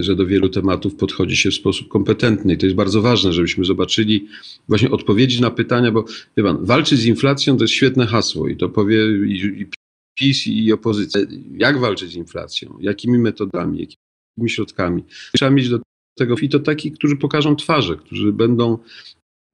że 0.00 0.16
do 0.16 0.26
wielu 0.26 0.48
tematów 0.48 0.94
podchodzi 0.94 1.36
się 1.36 1.50
w 1.50 1.54
sposób 1.54 1.88
kompetentny. 1.88 2.54
I 2.54 2.58
to 2.58 2.66
jest 2.66 2.76
bardzo 2.76 3.02
ważne, 3.02 3.32
żebyśmy 3.32 3.64
zobaczyli 3.64 4.26
właśnie 4.68 4.90
odpowiedzi 4.90 5.40
na 5.40 5.50
pytania, 5.50 5.92
bo 5.92 6.04
wie 6.36 6.42
pan, 6.42 6.64
walczyć 6.64 6.98
z 6.98 7.06
inflacją 7.06 7.56
to 7.56 7.64
jest 7.64 7.74
świetne 7.74 8.06
hasło 8.06 8.48
i 8.48 8.56
to 8.56 8.68
powie 8.68 8.98
i, 9.26 9.60
i 9.62 9.66
PiS 10.14 10.46
i 10.46 10.72
opozycja. 10.72 11.20
Jak 11.56 11.78
walczyć 11.78 12.10
z 12.12 12.14
inflacją? 12.14 12.78
Jakimi 12.80 13.18
metodami? 13.18 13.78
Jakimi 13.78 14.50
środkami? 14.50 15.04
Trzeba 15.36 15.50
mieć 15.50 15.68
do 15.68 15.80
tego 16.18 16.36
i 16.42 16.48
to 16.48 16.58
takich, 16.58 16.94
którzy 16.94 17.16
pokażą 17.16 17.56
twarze, 17.56 17.96
którzy 17.96 18.32
będą 18.32 18.78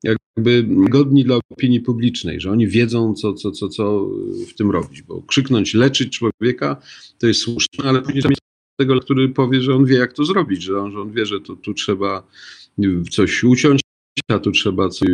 jakby 0.04 0.64
godni 0.68 1.24
dla 1.24 1.38
opinii 1.52 1.80
publicznej, 1.80 2.40
że 2.40 2.50
oni 2.50 2.66
wiedzą, 2.66 3.14
co, 3.14 3.34
co, 3.34 3.50
co, 3.50 3.68
co 3.68 4.08
w 4.48 4.54
tym 4.54 4.70
robić. 4.70 5.02
Bo 5.02 5.22
krzyknąć, 5.22 5.74
leczyć 5.74 6.18
człowieka 6.18 6.82
to 7.18 7.26
jest 7.26 7.40
słuszne, 7.40 7.84
ale 7.84 8.02
później 8.02 8.22
trzeba 8.22 8.30
mieć 8.30 8.38
tego, 8.80 9.00
który 9.00 9.28
powie, 9.28 9.62
że 9.62 9.74
on 9.74 9.84
wie, 9.84 9.96
jak 9.96 10.12
to 10.12 10.24
zrobić, 10.24 10.62
że 10.62 10.80
on, 10.80 10.92
że 10.92 11.00
on 11.00 11.12
wie, 11.12 11.26
że 11.26 11.40
tu, 11.40 11.56
tu 11.56 11.74
trzeba 11.74 12.26
coś 13.10 13.44
uciąć, 13.44 13.80
a 14.28 14.38
tu 14.38 14.50
trzeba 14.52 14.88
coś 14.88 15.08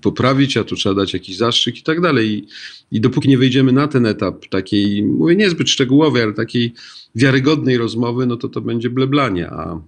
poprawić, 0.00 0.56
a 0.56 0.64
tu 0.64 0.76
trzeba 0.76 0.94
dać 0.94 1.12
jakiś 1.12 1.36
zastrzyk 1.36 1.78
i 1.78 1.82
tak 1.82 2.00
dalej. 2.00 2.28
I, 2.28 2.48
I 2.96 3.00
dopóki 3.00 3.28
nie 3.28 3.38
wejdziemy 3.38 3.72
na 3.72 3.88
ten 3.88 4.06
etap 4.06 4.46
takiej, 4.46 5.02
mówię 5.02 5.36
niezbyt 5.36 5.70
szczegółowej, 5.70 6.22
ale 6.22 6.32
takiej 6.32 6.74
wiarygodnej 7.14 7.78
rozmowy, 7.78 8.26
no 8.26 8.36
to 8.36 8.48
to 8.48 8.60
będzie 8.60 8.90
bleblanie, 8.90 9.50
a, 9.50 9.80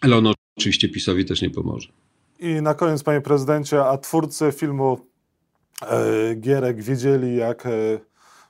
ale 0.00 0.16
ono 0.16 0.34
oczywiście 0.56 0.88
PiSowi 0.88 1.24
też 1.24 1.42
nie 1.42 1.50
pomoże. 1.50 1.88
I 2.38 2.62
na 2.62 2.74
koniec, 2.74 3.02
panie 3.02 3.20
prezydencie, 3.20 3.84
a 3.84 3.98
twórcy 3.98 4.52
filmu 4.52 4.98
e, 5.82 6.34
Gierek 6.34 6.82
wiedzieli, 6.82 7.36
jak 7.36 7.66
e, 7.66 7.70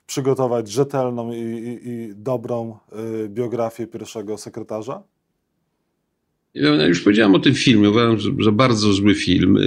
przygotować 0.05 0.71
rzetelną 0.71 1.31
i, 1.31 1.37
i, 1.37 1.89
i 1.89 2.15
dobrą 2.15 2.77
e, 2.91 3.29
biografię 3.29 3.87
pierwszego 3.87 4.37
sekretarza? 4.37 5.03
Ja 6.55 6.87
już 6.87 7.01
powiedziałem 7.01 7.35
o 7.35 7.39
tym 7.39 7.55
filmie, 7.55 7.89
uważam, 7.89 8.41
że, 8.41 8.51
bardzo 8.51 8.93
zły 8.93 9.15
film. 9.15 9.57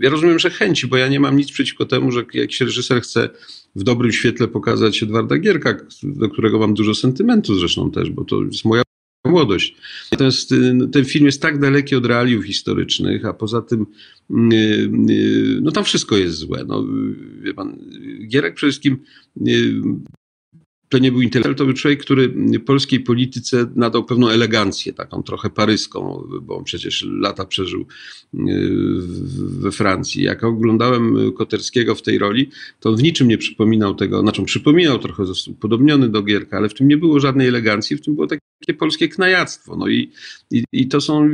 Ja 0.00 0.10
rozumiem, 0.10 0.38
że 0.38 0.50
chęci, 0.50 0.86
bo 0.86 0.96
ja 0.96 1.08
nie 1.08 1.20
mam 1.20 1.36
nic 1.36 1.52
przeciwko 1.52 1.86
temu, 1.86 2.10
że 2.10 2.24
jakiś 2.34 2.60
reżyser 2.60 3.02
chce 3.02 3.30
w 3.76 3.82
dobrym 3.82 4.12
świetle 4.12 4.48
pokazać 4.48 5.02
Edwarda 5.02 5.38
Gierka, 5.38 5.76
do 6.02 6.28
którego 6.28 6.58
mam 6.58 6.74
dużo 6.74 6.94
sentymentu 6.94 7.58
zresztą 7.58 7.90
też, 7.90 8.10
bo 8.10 8.24
to 8.24 8.42
jest 8.42 8.64
moja 8.64 8.82
młodość. 9.26 9.76
Natomiast 10.12 10.54
ten 10.92 11.04
film 11.04 11.26
jest 11.26 11.42
tak 11.42 11.60
daleki 11.60 11.96
od 11.96 12.06
realiów 12.06 12.44
historycznych, 12.44 13.24
a 13.24 13.34
poza 13.34 13.62
tym 13.62 13.86
no 15.60 15.70
tam 15.72 15.84
wszystko 15.84 16.16
jest 16.16 16.36
złe. 16.36 16.64
No, 16.66 16.86
wie 17.42 17.54
pan, 17.54 17.78
Gierek 18.28 18.54
przede 18.54 18.70
wszystkim 18.70 18.98
to 20.94 20.98
nie 20.98 21.12
był 21.12 21.20
intelektual, 21.20 21.54
to 21.54 21.64
był 21.64 21.74
człowiek, 21.74 22.00
który 22.00 22.34
polskiej 22.66 23.00
polityce 23.00 23.66
nadał 23.76 24.04
pewną 24.04 24.28
elegancję, 24.28 24.92
taką 24.92 25.22
trochę 25.22 25.50
paryską, 25.50 26.28
bo 26.42 26.56
on 26.56 26.64
przecież 26.64 27.06
lata 27.10 27.44
przeżył 27.44 27.86
e, 28.34 28.36
we 29.34 29.72
Francji. 29.72 30.22
Jak 30.22 30.44
oglądałem 30.44 31.32
Koterskiego 31.32 31.94
w 31.94 32.02
tej 32.02 32.18
roli, 32.18 32.50
to 32.80 32.90
on 32.90 32.96
w 32.96 33.02
niczym 33.02 33.28
nie 33.28 33.38
przypominał 33.38 33.94
tego, 33.94 34.20
znaczy 34.20 34.42
przypominał 34.42 34.98
trochę, 34.98 35.26
został 35.26 35.54
podobniony 35.54 36.08
do 36.08 36.22
Gierka, 36.22 36.56
ale 36.56 36.68
w 36.68 36.74
tym 36.74 36.88
nie 36.88 36.96
było 36.96 37.20
żadnej 37.20 37.48
elegancji, 37.48 37.96
w 37.96 38.00
tym 38.00 38.14
było 38.14 38.26
takie 38.26 38.74
polskie 38.78 39.08
knajactwo. 39.08 39.76
No 39.76 39.88
i, 39.88 40.10
i, 40.50 40.64
i 40.72 40.88
to 40.88 41.00
są 41.00 41.30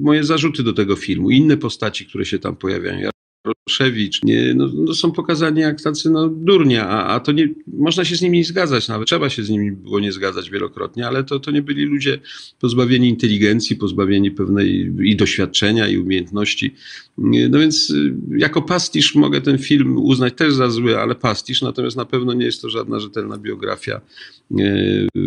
moje 0.00 0.24
zarzuty 0.24 0.62
do 0.62 0.72
tego 0.72 0.96
filmu. 0.96 1.30
Inne 1.30 1.56
postaci, 1.56 2.06
które 2.06 2.24
się 2.24 2.38
tam 2.38 2.56
pojawiają. 2.56 3.10
Proszewicz, 3.42 4.22
nie, 4.22 4.54
no, 4.54 4.68
no, 4.74 4.94
są 4.94 5.12
pokazani 5.12 5.60
jak 5.60 5.82
tacy 5.82 6.10
no, 6.10 6.28
durnia, 6.28 6.88
a, 6.88 7.06
a 7.06 7.20
to 7.20 7.32
nie, 7.32 7.48
można 7.66 8.04
się 8.04 8.16
z 8.16 8.20
nimi 8.20 8.38
nie 8.38 8.44
zgadzać 8.44 8.88
nawet, 8.88 9.08
trzeba 9.08 9.30
się 9.30 9.42
z 9.42 9.50
nimi 9.50 9.72
było 9.72 10.00
nie 10.00 10.12
zgadzać 10.12 10.50
wielokrotnie, 10.50 11.06
ale 11.06 11.24
to, 11.24 11.40
to 11.40 11.50
nie 11.50 11.62
byli 11.62 11.84
ludzie 11.84 12.18
pozbawieni 12.60 13.08
inteligencji, 13.08 13.76
pozbawieni 13.76 14.30
pewnej 14.30 14.94
i 15.02 15.16
doświadczenia, 15.16 15.88
i 15.88 15.98
umiejętności. 15.98 16.74
No 17.18 17.58
więc 17.58 17.90
y, 17.90 18.14
jako 18.36 18.62
pastisz 18.62 19.14
mogę 19.14 19.40
ten 19.40 19.58
film 19.58 19.96
uznać 19.98 20.34
też 20.34 20.54
za 20.54 20.70
zły, 20.70 20.98
ale 20.98 21.14
pastisz, 21.14 21.62
natomiast 21.62 21.96
na 21.96 22.04
pewno 22.04 22.32
nie 22.32 22.44
jest 22.44 22.62
to 22.62 22.70
żadna 22.70 23.00
rzetelna 23.00 23.38
biografia 23.38 24.00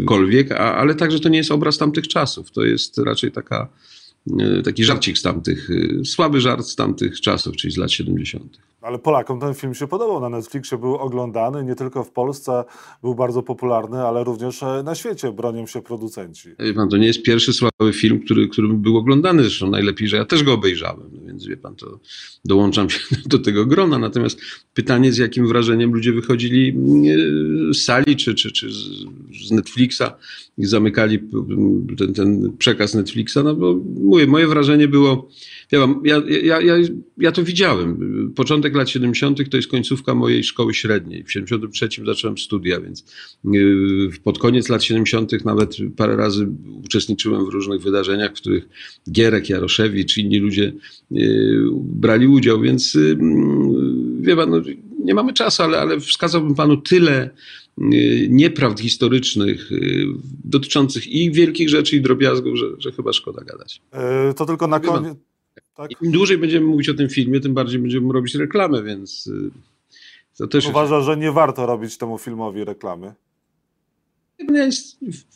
kolwiek, 0.05 0.51
a, 0.51 0.75
ale 0.75 0.95
także 0.95 1.19
to 1.19 1.29
nie 1.29 1.37
jest 1.37 1.51
obraz 1.51 1.77
tamtych 1.77 2.07
czasów, 2.07 2.51
to 2.51 2.63
jest 2.63 2.97
raczej 2.97 3.31
taka 3.31 3.67
E, 3.67 3.90
taki 4.65 4.83
żarcik 4.83 5.17
z 5.17 5.21
tamtych, 5.21 5.69
e, 6.01 6.05
słaby 6.05 6.41
żart 6.41 6.65
z 6.65 6.75
tamtych 6.75 7.21
czasów, 7.21 7.55
czyli 7.55 7.73
z 7.73 7.77
lat 7.77 7.91
70. 7.91 8.57
Ale 8.81 8.99
Polakom 8.99 9.39
ten 9.39 9.53
film 9.53 9.73
się 9.73 9.87
podobał 9.87 10.21
na 10.21 10.29
Netflixie, 10.29 10.77
był 10.77 10.95
oglądany, 10.95 11.63
nie 11.63 11.75
tylko 11.75 12.03
w 12.03 12.11
Polsce 12.11 12.63
był 13.01 13.15
bardzo 13.15 13.43
popularny, 13.43 14.01
ale 14.01 14.23
również 14.23 14.63
e, 14.63 14.83
na 14.83 14.95
świecie 14.95 15.31
bronią 15.31 15.67
się 15.67 15.81
producenci. 15.81 16.49
Wie 16.59 16.73
pan, 16.73 16.89
to 16.89 16.97
nie 16.97 17.07
jest 17.07 17.23
pierwszy 17.23 17.53
słaby 17.53 17.93
film, 17.93 18.19
który, 18.19 18.47
który 18.47 18.67
był 18.67 18.97
oglądany, 18.97 19.43
zresztą 19.43 19.69
najlepiej, 19.69 20.07
że 20.07 20.17
ja 20.17 20.25
też 20.25 20.43
go 20.43 20.53
obejrzałem, 20.53 21.09
no 21.11 21.30
więc 21.31 21.45
wie 21.45 21.57
pan, 21.57 21.75
to 21.75 21.99
dołączam 22.45 22.89
się 22.89 22.99
do 23.25 23.39
tego 23.39 23.65
grona, 23.65 23.97
natomiast 23.99 24.41
pytanie 24.73 25.11
z 25.11 25.17
jakim 25.17 25.47
wrażeniem 25.47 25.93
ludzie 25.93 26.13
wychodzili 26.13 26.77
z 27.71 27.83
sali 27.83 28.15
czy, 28.15 28.35
czy, 28.35 28.51
czy 28.51 28.71
z 29.47 29.51
Netflixa 29.51 30.03
i 30.57 30.65
zamykali 30.65 31.19
ten, 31.97 32.13
ten 32.13 32.57
przekaz 32.57 32.93
Netflixa, 32.93 33.37
no 33.43 33.55
bo 33.55 33.75
mówię, 34.01 34.27
moje 34.27 34.47
wrażenie 34.47 34.87
było, 34.87 35.29
ja, 35.71 35.87
ja, 36.43 36.61
ja, 36.61 36.75
ja 37.17 37.31
to 37.31 37.43
widziałem. 37.43 37.97
Początek 38.35 38.75
lat 38.75 38.89
70. 38.89 39.49
to 39.49 39.57
jest 39.57 39.69
końcówka 39.69 40.15
mojej 40.15 40.43
szkoły 40.43 40.73
średniej. 40.73 41.23
W 41.23 41.31
73 41.31 41.89
zacząłem 42.05 42.37
studia, 42.37 42.81
więc 42.81 43.05
y, 43.55 44.09
pod 44.23 44.39
koniec 44.39 44.69
lat 44.69 44.83
70. 44.83 45.45
nawet 45.45 45.77
parę 45.97 46.15
razy 46.15 46.49
uczestniczyłem 46.83 47.45
w 47.45 47.49
różnych 47.49 47.81
wydarzeniach, 47.81 48.31
w 48.31 48.33
których 48.33 48.69
Gierek, 49.11 49.49
Jaroszewicz, 49.49 50.17
inni 50.17 50.39
ludzie 50.39 50.73
y, 51.11 51.30
brali 51.73 52.27
udział, 52.27 52.61
więc 52.61 52.95
y, 52.95 53.17
wie 54.19 54.35
pan, 54.35 54.49
no, 54.49 54.61
nie 55.03 55.13
mamy 55.13 55.33
czasu, 55.33 55.63
ale, 55.63 55.79
ale 55.79 55.99
wskazałbym 55.99 56.55
panu 56.55 56.77
tyle 56.77 57.29
nieprawd 58.29 58.79
historycznych 58.79 59.69
dotyczących 60.43 61.07
i 61.07 61.31
wielkich 61.31 61.69
rzeczy, 61.69 61.95
i 61.95 62.01
drobiazgów, 62.01 62.57
że, 62.57 62.65
że 62.77 62.91
chyba 62.91 63.13
szkoda 63.13 63.43
gadać. 63.43 63.81
To 64.35 64.45
tylko 64.45 64.67
na 64.67 64.79
koniec. 64.79 65.17
Tak? 65.75 66.01
Im 66.01 66.11
dłużej 66.11 66.37
będziemy 66.37 66.65
mówić 66.65 66.89
o 66.89 66.93
tym 66.93 67.09
filmie, 67.09 67.39
tym 67.39 67.53
bardziej 67.53 67.79
będziemy 67.79 68.13
robić 68.13 68.35
reklamę, 68.35 68.83
więc 68.83 69.27
y, 69.27 69.51
to 70.37 70.47
też. 70.47 70.67
Uważa, 70.67 71.01
że 71.01 71.17
nie 71.17 71.31
warto 71.31 71.65
robić 71.65 71.97
temu 71.97 72.17
filmowi 72.17 72.63
reklamy. 72.63 73.13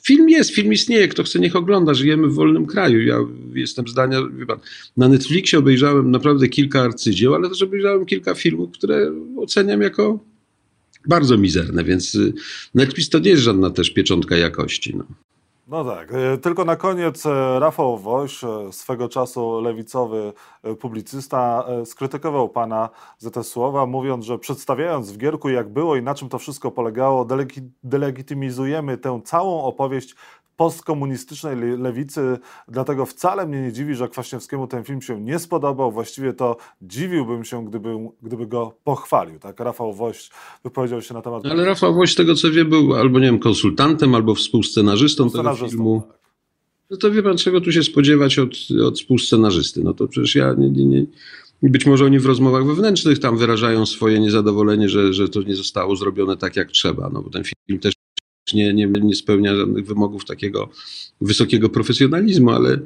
Film 0.05 0.29
jest, 0.29 0.51
film 0.51 0.73
istnieje, 0.73 1.07
kto 1.07 1.23
chce 1.23 1.39
niech 1.39 1.55
ogląda, 1.55 1.93
żyjemy 1.93 2.27
w 2.27 2.33
wolnym 2.33 2.65
kraju. 2.65 3.01
Ja 3.01 3.17
jestem 3.53 3.87
zdania, 3.87 4.19
wie 4.37 4.45
pan, 4.45 4.59
na 4.97 5.09
Netflixie 5.09 5.59
obejrzałem 5.59 6.11
naprawdę 6.11 6.49
kilka 6.49 6.81
arcydzieł, 6.81 7.35
ale 7.35 7.49
też 7.49 7.61
obejrzałem 7.61 8.05
kilka 8.05 8.35
filmów, 8.35 8.71
które 8.71 9.11
oceniam 9.37 9.81
jako 9.81 10.19
bardzo 11.07 11.37
mizerne, 11.37 11.83
więc 11.83 12.15
y, 12.15 12.33
Netflix 12.73 13.09
to 13.09 13.19
nie 13.19 13.29
jest 13.29 13.43
żadna 13.43 13.69
też 13.69 13.89
pieczątka 13.89 14.37
jakości. 14.37 14.95
No. 14.97 15.05
No 15.67 15.85
tak, 15.85 16.11
e, 16.13 16.37
tylko 16.37 16.65
na 16.65 16.75
koniec 16.75 17.25
e, 17.25 17.59
Rafał 17.59 17.97
Woś, 17.97 18.43
e, 18.43 18.47
swego 18.71 19.09
czasu 19.09 19.61
lewicowy 19.61 20.33
publicysta, 20.79 21.65
skrytykował 21.85 22.49
pana 22.49 22.89
za 23.17 23.31
te 23.31 23.43
słowa, 23.43 23.85
mówiąc, 23.85 24.25
że 24.25 24.39
przedstawiając 24.39 25.11
w 25.11 25.17
Gierku 25.17 25.49
jak 25.49 25.69
było 25.69 25.95
i 25.95 26.01
na 26.01 26.15
czym 26.15 26.29
to 26.29 26.39
wszystko 26.39 26.71
polegało, 26.71 27.27
delegitymizujemy 27.83 28.97
tę 28.97 29.21
całą 29.23 29.63
opowieść 29.63 30.15
postkomunistycznej 30.55 31.77
lewicy, 31.77 32.37
dlatego 32.67 33.05
wcale 33.05 33.47
mnie 33.47 33.61
nie 33.61 33.71
dziwi, 33.71 33.95
że 33.95 34.07
Kwaśniewskiemu 34.07 34.67
ten 34.67 34.83
film 34.83 35.01
się 35.01 35.21
nie 35.21 35.39
spodobał. 35.39 35.91
Właściwie 35.91 36.33
to 36.33 36.57
dziwiłbym 36.81 37.45
się, 37.45 37.65
gdyby, 37.65 37.95
gdyby 38.21 38.47
go 38.47 38.77
pochwalił. 38.83 39.39
Tak, 39.39 39.59
Rafał 39.59 39.93
Woś 39.93 40.29
wypowiedział 40.63 41.01
się 41.01 41.13
na 41.13 41.21
temat... 41.21 41.45
Ale 41.45 41.65
Rafał 41.65 41.93
Woś, 41.93 42.15
tego 42.15 42.35
co 42.35 42.51
wie, 42.51 42.65
był 42.65 42.95
albo 42.95 43.19
nie 43.19 43.25
wiem, 43.25 43.39
konsultantem, 43.39 44.15
albo 44.15 44.35
współscenarzystą, 44.35 45.29
tego 45.29 45.55
filmu. 45.55 46.03
Tak. 46.07 46.25
No 46.89 46.97
to 46.97 47.11
wie 47.11 47.23
pan, 47.23 47.37
czego 47.37 47.61
tu 47.61 47.71
się 47.71 47.83
spodziewać 47.83 48.39
od, 48.39 48.49
od 48.87 48.99
współscenarzysty. 48.99 49.83
No 49.83 49.93
to 49.93 50.07
przecież 50.07 50.35
ja 50.35 50.53
nie, 50.57 50.69
nie, 50.69 51.05
nie 51.61 51.69
być 51.69 51.85
może 51.85 52.05
oni 52.05 52.19
w 52.19 52.25
rozmowach 52.25 52.65
wewnętrznych 52.65 53.19
tam 53.19 53.37
wyrażają 53.37 53.85
swoje 53.85 54.19
niezadowolenie, 54.19 54.89
że, 54.89 55.13
że 55.13 55.29
to 55.29 55.41
nie 55.41 55.55
zostało 55.55 55.95
zrobione 55.95 56.37
tak, 56.37 56.55
jak 56.55 56.71
trzeba. 56.71 57.09
No 57.09 57.21
bo 57.21 57.29
ten 57.29 57.43
film 57.43 57.79
też 57.79 57.93
nie, 58.53 58.73
nie, 58.73 58.87
nie 58.87 59.15
spełnia 59.15 59.55
żadnych 59.55 59.85
wymogów 59.85 60.25
takiego 60.25 60.69
wysokiego 61.21 61.69
profesjonalizmu, 61.69 62.51
ale 62.51 62.79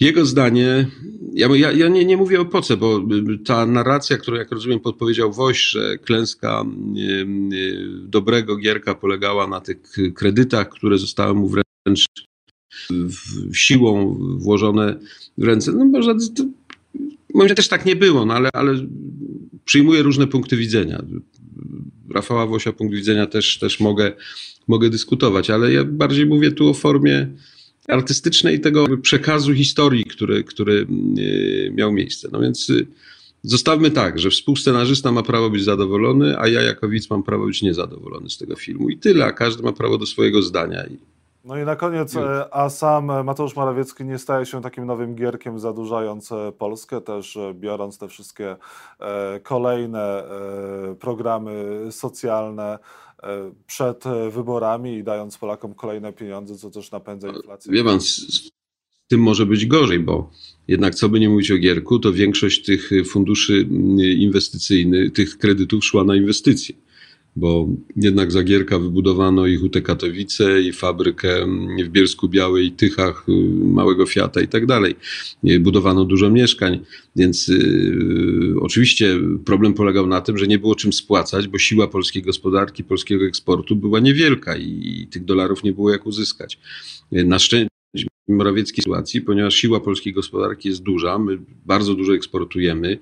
Jego 0.00 0.26
zdanie, 0.26 0.86
ja, 1.34 1.48
ja, 1.56 1.88
nie, 1.88 2.04
nie, 2.04 2.16
mówię 2.16 2.40
o 2.40 2.44
poce, 2.44 2.76
bo 2.76 3.00
ta 3.44 3.66
narracja, 3.66 4.18
którą 4.18 4.36
jak 4.36 4.52
rozumiem 4.52 4.80
podpowiedział 4.80 5.32
Woś, 5.32 5.62
że 5.62 5.98
klęska 5.98 6.64
dobrego 8.02 8.56
Gierka 8.56 8.94
polegała 8.94 9.46
na 9.46 9.60
tych 9.60 9.76
kredytach, 10.14 10.68
które 10.68 10.98
zostały 10.98 11.34
mu 11.34 11.48
wręcz 11.48 12.06
siłą 13.52 14.18
włożone 14.38 14.96
w 15.38 15.44
ręce, 15.44 15.72
no 15.72 15.84
może 17.34 17.54
też 17.54 17.68
tak 17.68 17.86
nie 17.86 17.96
było, 17.96 18.26
no 18.26 18.34
ale, 18.34 18.50
ale 18.52 18.86
przyjmuję 19.64 20.02
różne 20.02 20.26
punkty 20.26 20.56
widzenia. 20.56 21.02
Rafała 22.14 22.46
Wosia 22.46 22.72
punkt 22.72 22.94
widzenia 22.94 23.26
też, 23.26 23.58
też 23.58 23.80
mogę, 23.80 24.12
mogę 24.68 24.90
dyskutować, 24.90 25.50
ale 25.50 25.72
ja 25.72 25.84
bardziej 25.84 26.26
mówię 26.26 26.52
tu 26.52 26.68
o 26.68 26.74
formie 26.74 27.28
artystycznej 27.88 28.60
tego 28.60 28.98
przekazu 28.98 29.54
historii, 29.54 30.04
który, 30.04 30.44
który 30.44 30.86
e, 31.66 31.70
miał 31.70 31.92
miejsce. 31.92 32.28
No 32.32 32.40
więc 32.40 32.70
y, 32.70 32.86
zostawmy 33.42 33.90
tak, 33.90 34.18
że 34.18 34.30
współscenarzysta 34.30 35.12
ma 35.12 35.22
prawo 35.22 35.50
być 35.50 35.64
zadowolony, 35.64 36.38
a 36.38 36.48
ja 36.48 36.62
jako 36.62 36.88
widz 36.88 37.10
mam 37.10 37.22
prawo 37.22 37.46
być 37.46 37.62
niezadowolony 37.62 38.30
z 38.30 38.38
tego 38.38 38.56
filmu. 38.56 38.90
I 38.90 38.98
tyle, 38.98 39.24
a 39.24 39.32
każdy 39.32 39.62
ma 39.62 39.72
prawo 39.72 39.98
do 39.98 40.06
swojego 40.06 40.42
zdania. 40.42 40.84
No 41.44 41.58
i 41.58 41.64
na 41.64 41.76
koniec, 41.76 42.16
e, 42.16 42.54
a 42.54 42.70
sam 42.70 43.10
e, 43.10 43.24
Mateusz 43.24 43.56
Morawiecki 43.56 44.04
nie 44.04 44.18
staje 44.18 44.46
się 44.46 44.62
takim 44.62 44.86
nowym 44.86 45.14
gierkiem, 45.14 45.58
zadłużając 45.58 46.30
Polskę, 46.58 47.00
też 47.00 47.38
biorąc 47.54 47.98
te 47.98 48.08
wszystkie 48.08 48.56
kolejne 49.42 50.24
programy 50.98 51.78
socjalne, 51.90 52.78
E, 53.22 53.52
przed 53.66 54.06
e, 54.06 54.30
wyborami 54.30 54.96
i 54.96 55.04
dając 55.04 55.38
Polakom 55.38 55.74
kolejne 55.74 56.12
pieniądze, 56.12 56.56
co 56.56 56.70
też 56.70 56.90
napędza 56.90 57.28
inflację. 57.28 57.72
Wie 57.72 57.84
pan, 57.84 58.00
z 58.00 58.50
tym 59.08 59.20
może 59.20 59.46
być 59.46 59.66
gorzej, 59.66 60.00
bo 60.00 60.30
jednak 60.68 60.94
co 60.94 61.08
by 61.08 61.20
nie 61.20 61.28
mówić 61.28 61.50
o 61.50 61.58
Gierku, 61.58 61.98
to 61.98 62.12
większość 62.12 62.64
tych 62.64 62.90
funduszy 63.06 63.52
mm, 63.52 63.98
inwestycyjnych, 63.98 65.12
tych 65.12 65.38
kredytów 65.38 65.84
szła 65.84 66.04
na 66.04 66.16
inwestycje 66.16 66.74
bo 67.36 67.68
jednak 67.96 68.32
Zagierka 68.32 68.78
wybudowano 68.78 69.46
i 69.46 69.56
Hutę 69.56 69.82
Katowice, 69.82 70.62
i 70.62 70.72
fabrykę 70.72 71.46
w 71.84 71.88
Bielsku 71.88 72.28
Białej, 72.28 72.72
Tychach, 72.72 73.24
y, 73.28 73.32
małego 73.64 74.06
Fiata 74.06 74.40
i 74.40 74.48
tak 74.48 74.66
dalej. 74.66 74.94
Budowano 75.60 76.04
dużo 76.04 76.30
mieszkań, 76.30 76.80
więc 77.16 77.48
y, 77.48 78.54
oczywiście 78.60 79.18
problem 79.44 79.74
polegał 79.74 80.06
na 80.06 80.20
tym, 80.20 80.38
że 80.38 80.46
nie 80.46 80.58
było 80.58 80.74
czym 80.74 80.92
spłacać, 80.92 81.48
bo 81.48 81.58
siła 81.58 81.88
polskiej 81.88 82.22
gospodarki, 82.22 82.84
polskiego 82.84 83.24
eksportu 83.24 83.76
była 83.76 84.00
niewielka 84.00 84.56
i, 84.56 85.00
i 85.02 85.06
tych 85.06 85.24
dolarów 85.24 85.64
nie 85.64 85.72
było 85.72 85.90
jak 85.90 86.06
uzyskać. 86.06 86.58
Na 87.12 87.38
szczęście 87.38 87.69
Morawieckiej 88.30 88.82
sytuacji, 88.82 89.20
ponieważ 89.20 89.54
siła 89.54 89.80
polskiej 89.80 90.12
gospodarki 90.12 90.68
jest 90.68 90.82
duża, 90.82 91.18
my 91.18 91.38
bardzo 91.66 91.94
dużo 91.94 92.14
eksportujemy, 92.14 92.98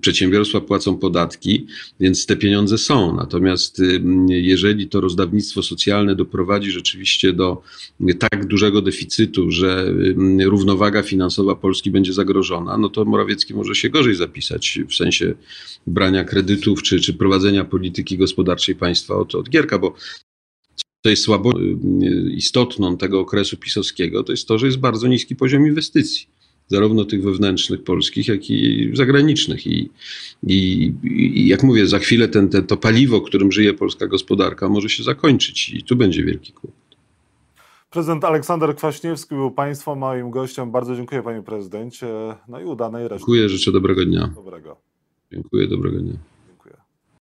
przedsiębiorstwa 0.00 0.60
płacą 0.60 0.98
podatki, 0.98 1.66
więc 2.00 2.26
te 2.26 2.36
pieniądze 2.36 2.78
są. 2.78 3.16
Natomiast 3.16 3.80
y, 3.80 4.02
jeżeli 4.28 4.88
to 4.88 5.00
rozdawnictwo 5.00 5.62
socjalne 5.62 6.16
doprowadzi 6.16 6.70
rzeczywiście 6.70 7.32
do 7.32 7.62
tak 8.18 8.46
dużego 8.46 8.82
deficytu, 8.82 9.50
że 9.50 9.94
y, 10.40 10.44
równowaga 10.44 11.02
finansowa 11.02 11.54
Polski 11.54 11.90
będzie 11.90 12.12
zagrożona, 12.12 12.78
no 12.78 12.88
to 12.88 13.04
Morawiecki 13.04 13.54
może 13.54 13.74
się 13.74 13.90
gorzej 13.90 14.14
zapisać 14.14 14.78
w 14.88 14.94
sensie 14.94 15.34
brania 15.86 16.24
kredytów 16.24 16.82
czy, 16.82 17.00
czy 17.00 17.14
prowadzenia 17.14 17.64
polityki 17.64 18.18
gospodarczej 18.18 18.74
państwa 18.74 19.14
od, 19.14 19.34
od 19.34 19.48
Gierka, 19.48 19.78
bo 19.78 19.94
co 21.02 21.10
jest 21.10 21.22
słabo 21.22 21.60
y, 21.60 22.32
istotną 22.32 22.96
tego 22.96 23.20
okresu 23.20 23.56
pisowskiego, 23.56 24.24
to 24.24 24.32
jest 24.32 24.48
to, 24.48 24.58
że 24.58 24.66
jest 24.66 24.78
bardzo 24.78 25.08
niski 25.08 25.36
poziom 25.36 25.66
inwestycji. 25.66 26.26
Zarówno 26.68 27.04
tych 27.04 27.22
wewnętrznych 27.22 27.84
polskich, 27.84 28.28
jak 28.28 28.50
i 28.50 28.90
zagranicznych. 28.94 29.66
I, 29.66 29.90
i, 30.46 30.92
i 31.02 31.48
jak 31.48 31.62
mówię, 31.62 31.86
za 31.86 31.98
chwilę 31.98 32.28
ten, 32.28 32.48
ten, 32.48 32.66
to 32.66 32.76
paliwo, 32.76 33.20
którym 33.20 33.52
żyje 33.52 33.74
polska 33.74 34.06
gospodarka, 34.06 34.68
może 34.68 34.88
się 34.88 35.02
zakończyć 35.02 35.68
i 35.68 35.82
tu 35.82 35.96
będzie 35.96 36.24
wielki 36.24 36.52
kłopot. 36.52 36.80
Prezydent 37.90 38.24
Aleksander 38.24 38.76
Kwaśniewski 38.76 39.34
był 39.34 39.50
Państwa 39.50 39.94
moim 39.94 40.30
gościem. 40.30 40.70
Bardzo 40.70 40.96
dziękuję 40.96 41.22
Panie 41.22 41.42
Prezydencie. 41.42 42.06
No 42.48 42.60
i 42.60 42.64
udanej 42.64 43.02
reszty. 43.02 43.18
Dziękuję, 43.18 43.48
życzę 43.48 43.72
dobrego 43.72 44.04
dnia. 44.04 44.30
Dobrego. 44.34 44.76
Dziękuję, 45.32 45.68
dobrego 45.68 45.98
dnia. 45.98 46.29